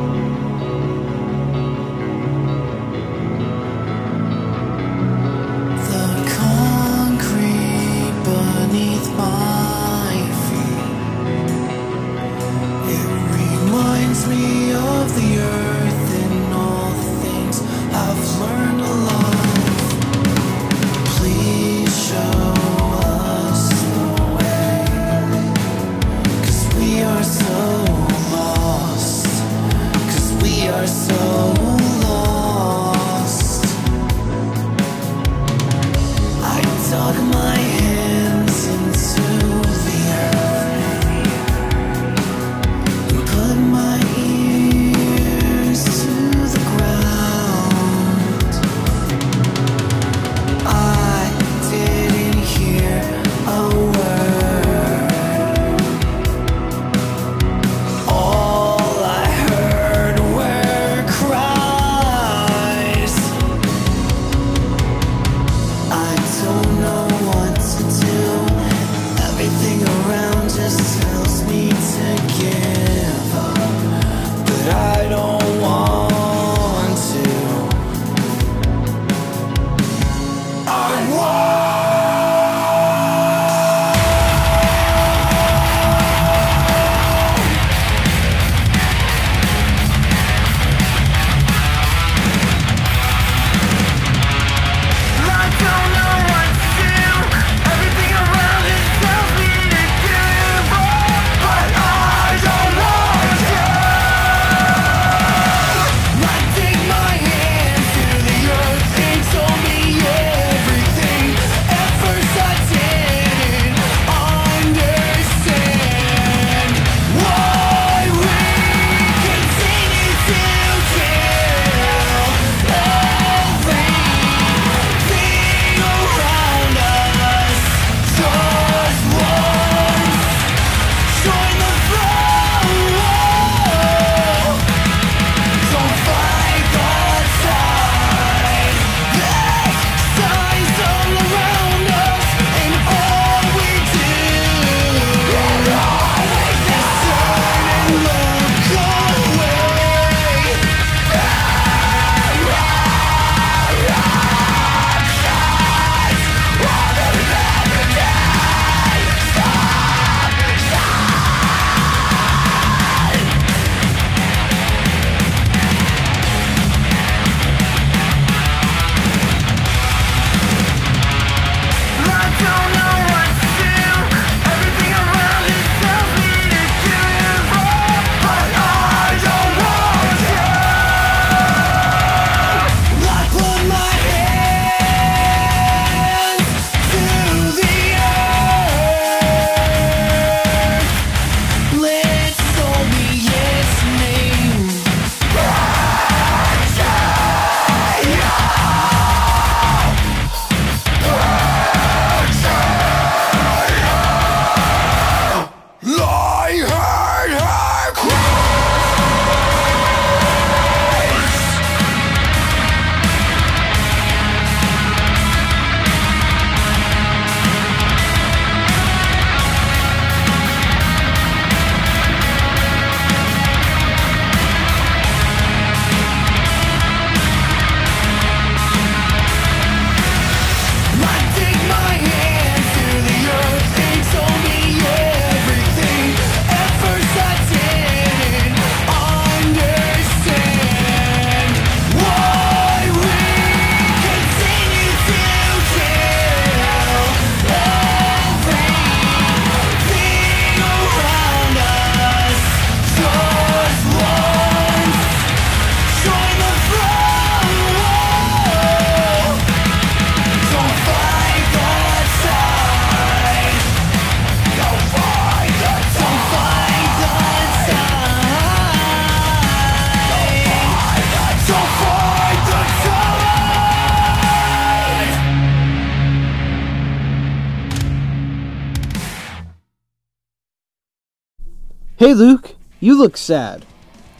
[281.98, 283.66] Hey Luke, you look sad.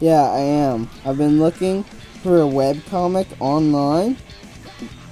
[0.01, 0.89] Yeah, I am.
[1.05, 1.83] I've been looking
[2.21, 4.17] for a web comic online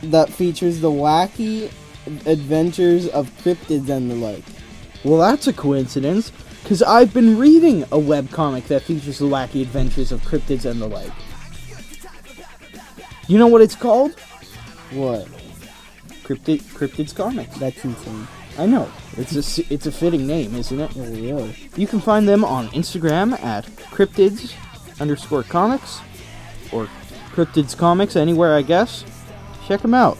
[0.04, 1.72] that features the wacky
[2.26, 4.44] adventures of cryptids and the like.
[5.06, 9.62] Well, that's a coincidence, because I've been reading a web comic that features the wacky
[9.62, 11.14] adventures of cryptids and the like.
[13.30, 14.20] You know what it's called?
[14.92, 15.26] What?
[16.26, 17.50] Cryptid Cryptids Comic.
[17.52, 18.28] That's insane.
[18.58, 18.92] I know.
[19.18, 20.92] It's a it's a fitting name, isn't it?
[20.96, 21.56] Really?
[21.76, 24.54] You can find them on Instagram at cryptids
[25.00, 26.00] underscore comics
[26.72, 26.88] or
[27.34, 29.04] cryptids comics anywhere, I guess.
[29.68, 30.18] Check them out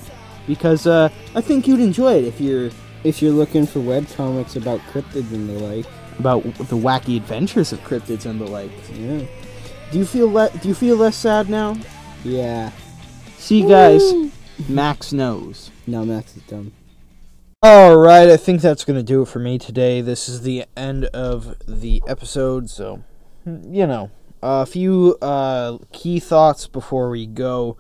[0.48, 2.72] because uh, I think you'd enjoy it if you're
[3.04, 5.86] If you're looking for web comics about cryptids and the like,
[6.20, 8.72] about the wacky adventures of cryptids and the like.
[8.94, 9.22] yeah.
[9.92, 11.78] Do you feel le- Do you feel less sad now?
[12.24, 12.72] Yeah.
[13.38, 14.02] See, guys,
[14.68, 15.70] Max knows.
[15.86, 16.72] No, Max is dumb.
[17.68, 20.00] Alright, I think that's going to do it for me today.
[20.00, 23.04] This is the end of the episode, so,
[23.46, 24.10] you know,
[24.42, 27.76] a few uh, key thoughts before we go.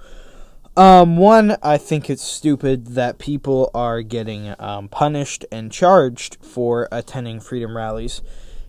[0.75, 6.89] Um, one, I think it's stupid that people are getting um, punished and charged for
[6.91, 8.21] attending freedom rallies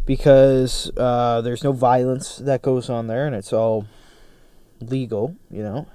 [0.07, 3.87] because uh, there's no violence that goes on there and it's all
[4.81, 5.89] legal, you know.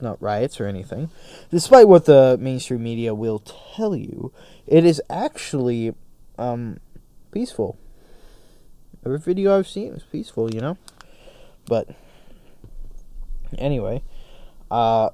[0.00, 1.10] Not riots or anything.
[1.50, 4.32] Despite what the mainstream media will tell you,
[4.66, 5.94] it is actually
[6.38, 6.78] um,
[7.32, 7.78] peaceful.
[9.04, 10.76] Every video I've seen is peaceful, you know?
[11.66, 11.88] But
[13.58, 14.02] anyway,
[14.70, 15.10] uh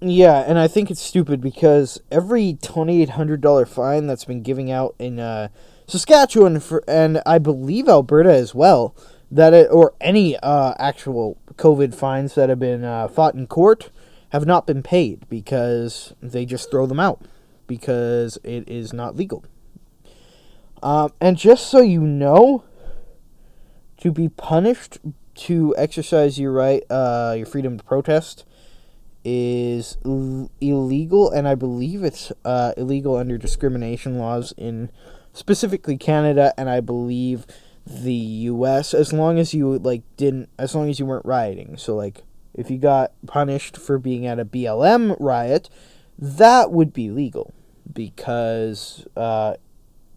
[0.00, 5.18] yeah, and I think it's stupid because every $2800 fine that's been giving out in
[5.18, 5.48] uh
[5.86, 8.94] Saskatchewan for and I believe Alberta as well,
[9.30, 13.90] that it, or any uh actual COVID fines that have been uh, fought in court
[14.30, 17.22] have not been paid because they just throw them out
[17.66, 19.44] because it is not legal.
[20.82, 22.64] Um, and just so you know,
[23.98, 24.98] to be punished
[25.34, 28.44] to exercise your right, uh, your freedom to protest,
[29.24, 34.90] is l- illegal, and I believe it's uh, illegal under discrimination laws in
[35.32, 37.46] specifically Canada, and I believe
[37.86, 38.94] the U.S.
[38.94, 41.76] As long as you like didn't, as long as you weren't rioting.
[41.76, 42.22] So like,
[42.54, 45.68] if you got punished for being at a BLM riot,
[46.18, 47.52] that would be legal
[47.92, 49.54] because uh,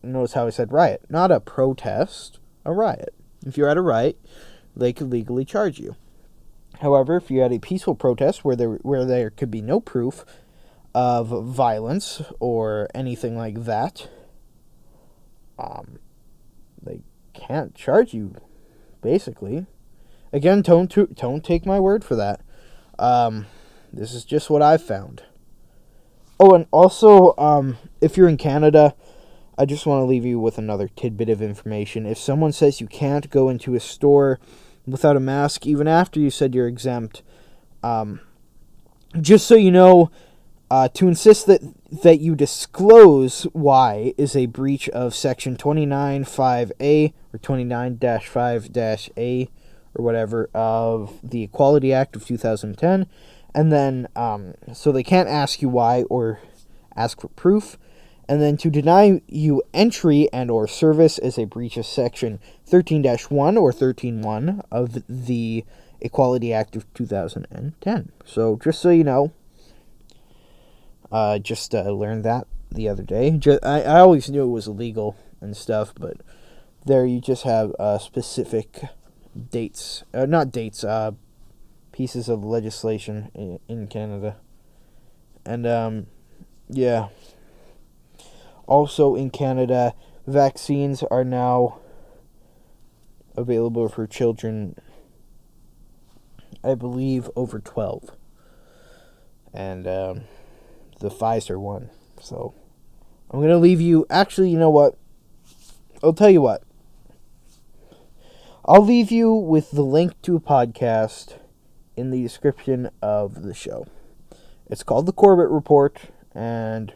[0.04, 3.14] notice how I said riot, not a protest, a riot.
[3.46, 4.20] If you're at a riot,
[4.76, 5.96] they could legally charge you.
[6.82, 10.24] However, if you had a peaceful protest where there where there could be no proof
[10.94, 14.10] of violence or anything like that,
[15.58, 16.00] um,
[17.40, 18.36] can't charge you.
[19.02, 19.66] Basically,
[20.34, 22.42] again, don't don't take my word for that.
[23.00, 23.46] Um,
[23.94, 25.24] this is just what I've found.
[26.40, 28.96] Oh, and also, um, if you're in Canada,
[29.58, 32.06] I just want to leave you with another tidbit of information.
[32.06, 34.40] If someone says you can't go into a store
[34.86, 37.24] without a mask, even after you said you're exempt,
[37.82, 38.20] um,
[39.20, 40.12] just so you know,
[40.70, 47.40] uh, to insist that that you disclose why is a breach of Section 29.5a or
[47.40, 49.50] 29-5-a
[49.96, 53.08] or whatever of the Equality Act of 2010,
[53.56, 56.40] and then um, so they can't ask you why or
[56.96, 57.78] ask for proof.
[58.30, 63.58] And then to deny you entry and or service is a breach of section 13-1
[63.58, 65.64] or 13-1 of the
[66.02, 69.32] equality act of 2010 so just so you know
[71.12, 73.32] uh, just uh, learned that the other day.
[73.32, 76.18] Just, I, I always knew it was illegal and stuff but
[76.86, 78.82] there you just have uh, specific
[79.52, 81.12] dates uh, not dates uh,
[81.92, 84.38] pieces of legislation in, in canada.
[85.46, 86.08] And um,
[86.70, 87.08] yeah.
[88.68, 89.94] Also in Canada,
[90.26, 91.80] vaccines are now
[93.36, 94.76] available for children,
[96.64, 98.12] I believe, over 12.
[99.54, 100.22] And um,
[101.00, 101.90] the Pfizer one.
[102.22, 102.54] So
[103.30, 104.06] I'm going to leave you.
[104.10, 104.98] Actually, you know what?
[106.04, 106.64] I'll tell you what.
[108.66, 111.38] I'll leave you with the link to a podcast
[111.96, 113.88] in the description of the show.
[114.70, 115.98] It's called The Corbett Report,
[116.36, 116.94] and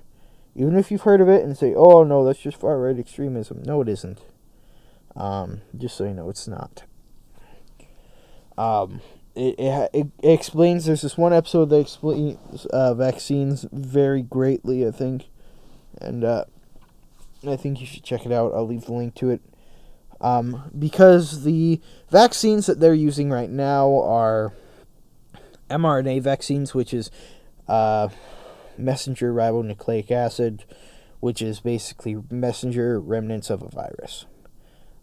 [0.54, 3.64] even if you've heard of it and say, "Oh no, that's just far right extremism,"
[3.64, 4.20] no, it isn't.
[5.16, 6.84] Um, just so you know, it's not.
[8.58, 9.00] Um,
[9.36, 10.86] it, it it explains.
[10.86, 15.26] There's this one episode that explains uh, vaccines very greatly, I think,
[16.00, 16.46] and uh,
[17.48, 18.54] I think you should check it out.
[18.54, 19.42] I'll leave the link to it.
[20.20, 21.82] Um, because the
[22.12, 24.54] vaccines that they're using right now are
[25.70, 27.10] mRNA vaccines, which is
[27.68, 28.10] uh,
[28.78, 30.66] messenger ribonucleic acid,
[31.22, 34.26] which is basically messenger remnants of a virus.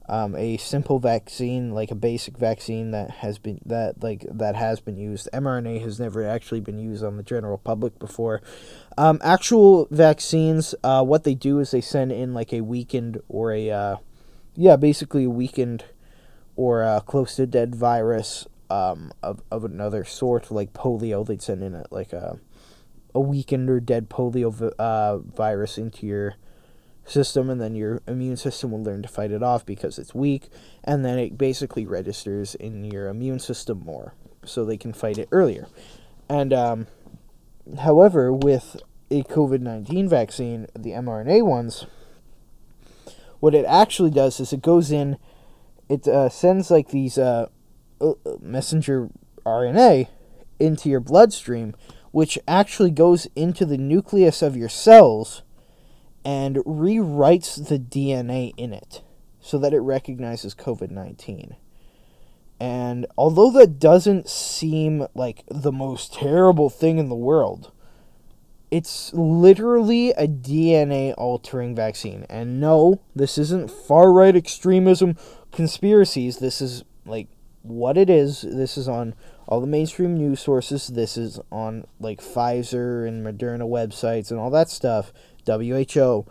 [0.09, 4.81] Um, a simple vaccine, like a basic vaccine that has been that like that has
[4.81, 5.29] been used.
[5.35, 8.41] mRNA has never actually been used on the general public before.
[8.97, 13.53] Um, actual vaccines, uh, what they do is they send in like a weakened or
[13.53, 13.97] a uh,
[14.57, 15.85] yeah, basically a weakened
[16.57, 21.27] or uh, close to dead virus um, of of another sort, like polio.
[21.27, 22.39] They'd send in a, like a
[23.15, 26.35] a weakened or dead polio uh, virus into your
[27.09, 30.49] system, and then your immune system will learn to fight it off because it's weak,
[30.85, 34.15] and then it basically registers in your immune system more,
[34.45, 35.67] so they can fight it earlier.
[36.29, 36.87] And um,
[37.81, 38.77] however, with
[39.11, 41.87] a COVID nineteen vaccine, the mRNA ones,
[43.41, 45.17] what it actually does is it goes in,
[45.89, 47.47] it uh, sends like these uh,
[48.01, 49.09] uh, messenger
[49.47, 50.09] RNA
[50.61, 51.75] into your bloodstream,
[52.11, 55.43] which actually goes into the nucleus of your cells
[56.25, 59.03] and rewrites the DNA in it
[59.41, 61.57] so that it recognizes COVID 19.
[62.61, 67.71] And although that doesn't seem like the most terrible thing in the world,
[68.71, 72.27] it's literally a DNA altering vaccine.
[72.29, 75.17] And no, this isn't far right extremism
[75.53, 76.39] conspiracies.
[76.39, 77.29] This is like
[77.63, 78.43] what it is.
[78.43, 79.15] This is on
[79.47, 80.89] all the mainstream news sources.
[80.89, 85.13] This is on like Pfizer and Moderna websites and all that stuff.
[85.49, 86.27] WHO.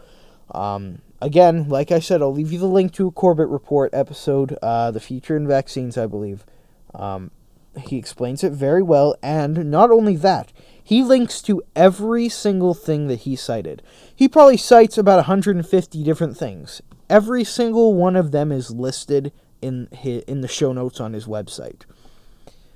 [0.52, 4.58] Um, again, like I said, I'll leave you the link to a Corbett Report episode,
[4.62, 6.46] uh, the future in vaccines, I believe.
[6.94, 7.32] Um,
[7.78, 10.52] he explains it very well, and not only that,
[10.84, 13.84] he links to every single thing that he cited.
[14.16, 16.82] He probably cites about 150 different things.
[17.10, 19.32] Every single one of them is listed
[19.62, 21.82] in his, in the show notes on his website.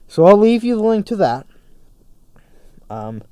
[0.08, 1.48] So I'll leave you the link to that.
[2.90, 3.24] Um,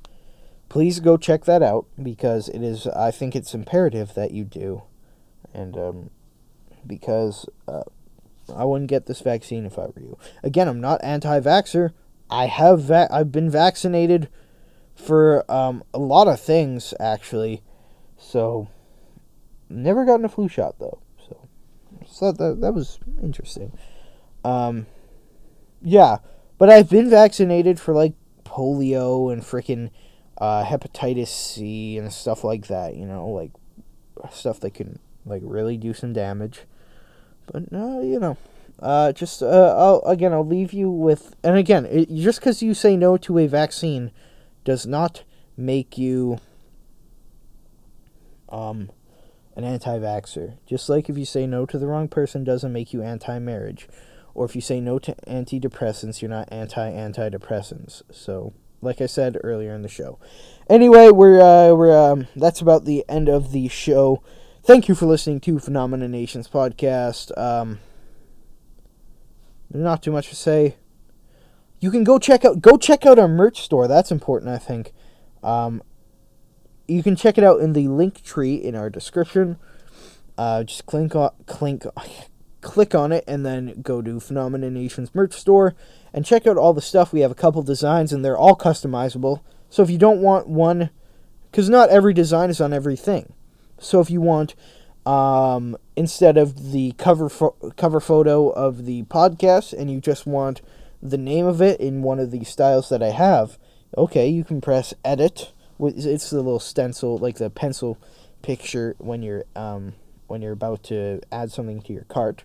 [0.70, 2.86] please go check that out because it is.
[2.86, 4.84] I think it's imperative that you do,
[5.52, 6.10] and um,
[6.86, 7.82] because uh,
[8.56, 10.16] I wouldn't get this vaccine if I were you.
[10.42, 11.92] Again, I'm not anti-vaxer.
[12.30, 14.30] I have va- I've been vaccinated
[14.94, 17.62] for um, a lot of things actually,
[18.16, 18.68] so
[19.68, 21.00] never gotten a flu shot though.
[21.28, 21.48] So,
[22.06, 23.76] so that that was interesting.
[24.44, 24.86] Um,
[25.82, 26.18] yeah,
[26.58, 28.14] but I've been vaccinated for like
[28.44, 29.90] polio and freaking
[30.40, 32.96] uh, hepatitis C and stuff like that.
[32.96, 33.52] You know, like
[34.32, 36.62] stuff that can like really do some damage.
[37.46, 38.36] But no, you know,
[38.80, 42.74] uh, just uh, I'll, again, I'll leave you with, and again, it, just because you
[42.74, 44.10] say no to a vaccine
[44.64, 45.24] does not
[45.56, 46.38] make you
[48.48, 48.90] um
[49.56, 50.56] an anti-vaxxer.
[50.66, 53.88] Just like if you say no to the wrong person doesn't make you anti-marriage,
[54.32, 58.02] or if you say no to antidepressants, you're not anti-antidepressants.
[58.10, 60.18] So, like I said earlier in the show.
[60.68, 64.22] Anyway, we're uh, we're um, that's about the end of the show.
[64.62, 67.36] Thank you for listening to Phenomena Nations podcast.
[67.38, 67.80] Um,
[69.72, 70.76] not too much to say.
[71.80, 73.88] You can go check out go check out our merch store.
[73.88, 74.92] That's important, I think.
[75.42, 75.82] Um,
[76.86, 79.58] you can check it out in the Linktree in our description.
[80.36, 81.82] Uh, just click on click
[82.60, 85.74] click on it and then go to Phenomena Nations merch store
[86.12, 87.12] and check out all the stuff.
[87.12, 89.40] We have a couple designs and they're all customizable.
[89.68, 90.90] So if you don't want one,
[91.50, 93.32] because not every design is on everything.
[93.78, 94.54] So if you want,
[95.06, 100.60] um, instead of the cover fo- cover photo of the podcast, and you just want
[101.02, 103.58] the name of it in one of the styles that I have,
[103.96, 105.52] okay, you can press edit.
[105.80, 107.98] It's the little stencil, like the pencil
[108.42, 109.94] picture when you're um
[110.26, 112.44] when you're about to add something to your cart.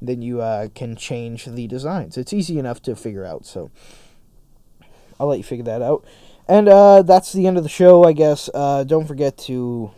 [0.00, 2.16] Then you uh, can change the designs.
[2.16, 3.46] It's easy enough to figure out.
[3.46, 3.70] So
[5.18, 6.04] I'll let you figure that out.
[6.48, 8.48] And uh, that's the end of the show, I guess.
[8.52, 9.90] Uh, don't forget to.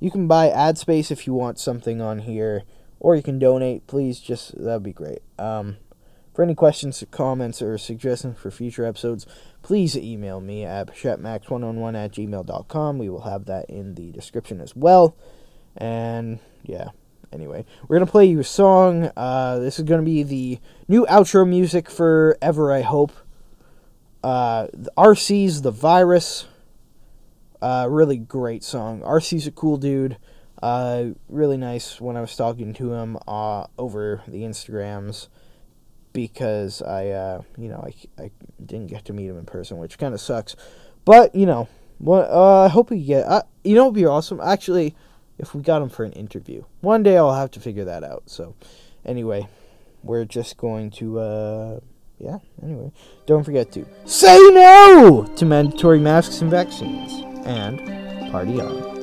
[0.00, 2.64] You can buy ad space if you want something on here,
[3.00, 3.86] or you can donate.
[3.86, 5.20] Please, just that'd be great.
[5.38, 5.78] Um,
[6.34, 9.24] for any questions, comments, or suggestions for future episodes,
[9.62, 12.98] please email me at pichettemax111 at gmail.com.
[12.98, 15.16] We will have that in the description as well.
[15.76, 16.88] And yeah,
[17.32, 19.10] anyway, we're going to play you a song.
[19.16, 23.12] Uh, this is going to be the new outro music for Ever, I hope.
[24.22, 26.46] Uh, the RC's The Virus.
[27.60, 29.00] Uh, really great song.
[29.00, 30.16] RC's a cool dude.
[30.62, 35.28] Uh, really nice when I was talking to him uh, over the Instagrams
[36.14, 38.30] because I, uh, you know, I, I
[38.64, 40.56] didn't get to meet him in person, which kind of sucks.
[41.04, 41.68] But, you know,
[42.00, 44.40] well, uh, I hope we get, uh, you know, it'd be awesome.
[44.40, 44.94] Actually,
[45.38, 46.64] if we got him for an interview.
[46.80, 48.24] One day I'll have to figure that out.
[48.26, 48.54] So,
[49.04, 49.48] anyway,
[50.02, 51.80] we're just going to, uh,
[52.18, 52.92] yeah, anyway.
[53.26, 57.22] Don't forget to say no to mandatory masks and vaccines.
[57.46, 58.93] And party on.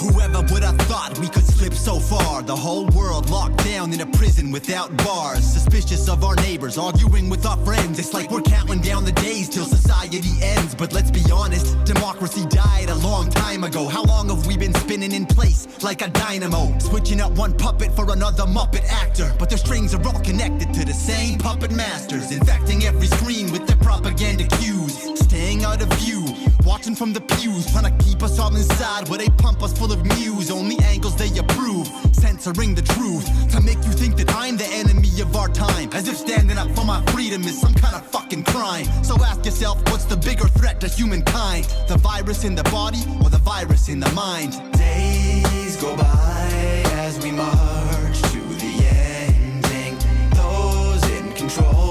[0.00, 2.40] Whoever would have thought we could slip so far.
[2.40, 5.44] The whole world locked down in a prison without bars.
[5.44, 7.98] Suspicious of our neighbors, arguing with our friends.
[7.98, 10.74] It's like we're counting down the days till society ends.
[10.74, 13.88] But let's be honest, democracy died a long time ago.
[13.88, 16.78] How long have we been spinning in place like a dynamo?
[16.78, 19.30] Switching up one puppet for another Muppet actor.
[19.38, 22.32] But their strings are all connected to the same puppet masters.
[22.32, 24.96] Infecting every screen with their propaganda cues.
[25.20, 26.24] Staying out of view,
[26.64, 27.70] watching from the pews.
[27.70, 30.50] Trying to keep us all inside where they pump us full of news.
[30.50, 31.86] Only angles they approve.
[32.12, 35.90] Censoring the truth to make you think that I'm the enemy of our time.
[35.92, 38.86] As if standing up for my freedom is some kind of fucking crime.
[39.02, 41.64] So ask yourself, what's the bigger threat to humankind?
[41.88, 44.52] The virus in the body or the virus in the mind?
[44.72, 48.74] Days go by as we march to the
[49.26, 49.96] ending.
[50.34, 51.89] Those in control,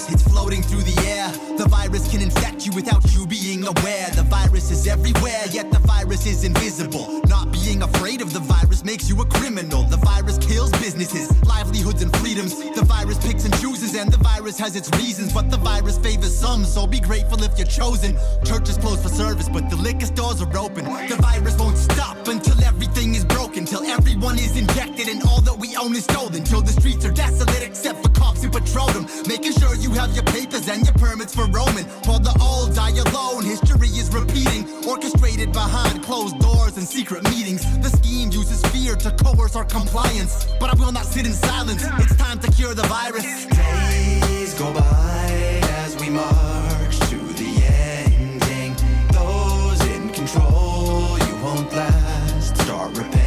[0.00, 1.30] contagious, it's floating through the air.
[1.56, 4.08] The virus can infect you without you being aware.
[4.14, 7.20] The virus is everywhere, yet the virus is invisible.
[7.28, 9.84] Not being afraid of the virus makes you a criminal.
[9.84, 12.54] The virus kills businesses, livelihoods, and freedoms.
[12.74, 15.32] The virus picks and chooses, and the virus has its reasons.
[15.32, 18.16] But the virus favors some, so be grateful if you're chosen.
[18.44, 20.84] Churches closed for service, but the liquor stores are open.
[20.84, 25.56] The virus won't stop until everything is broken, till everyone is injected and all that
[25.58, 26.44] we own is stolen.
[26.44, 28.09] Till the streets are desolate except for
[28.50, 29.06] cops who patrol them.
[29.26, 31.84] Making sure you have your papers and your permits for roaming.
[32.04, 34.66] While the old die alone, history is repeating.
[34.86, 37.62] Orchestrated behind closed doors and secret meetings.
[37.78, 40.46] The scheme uses fear to coerce our compliance.
[40.58, 41.84] But I will not sit in silence.
[41.98, 43.46] It's time to cure the virus.
[43.46, 48.74] Days go by as we march to the ending.
[49.12, 52.56] Those in control, you won't last.
[52.56, 53.19] Start repenting.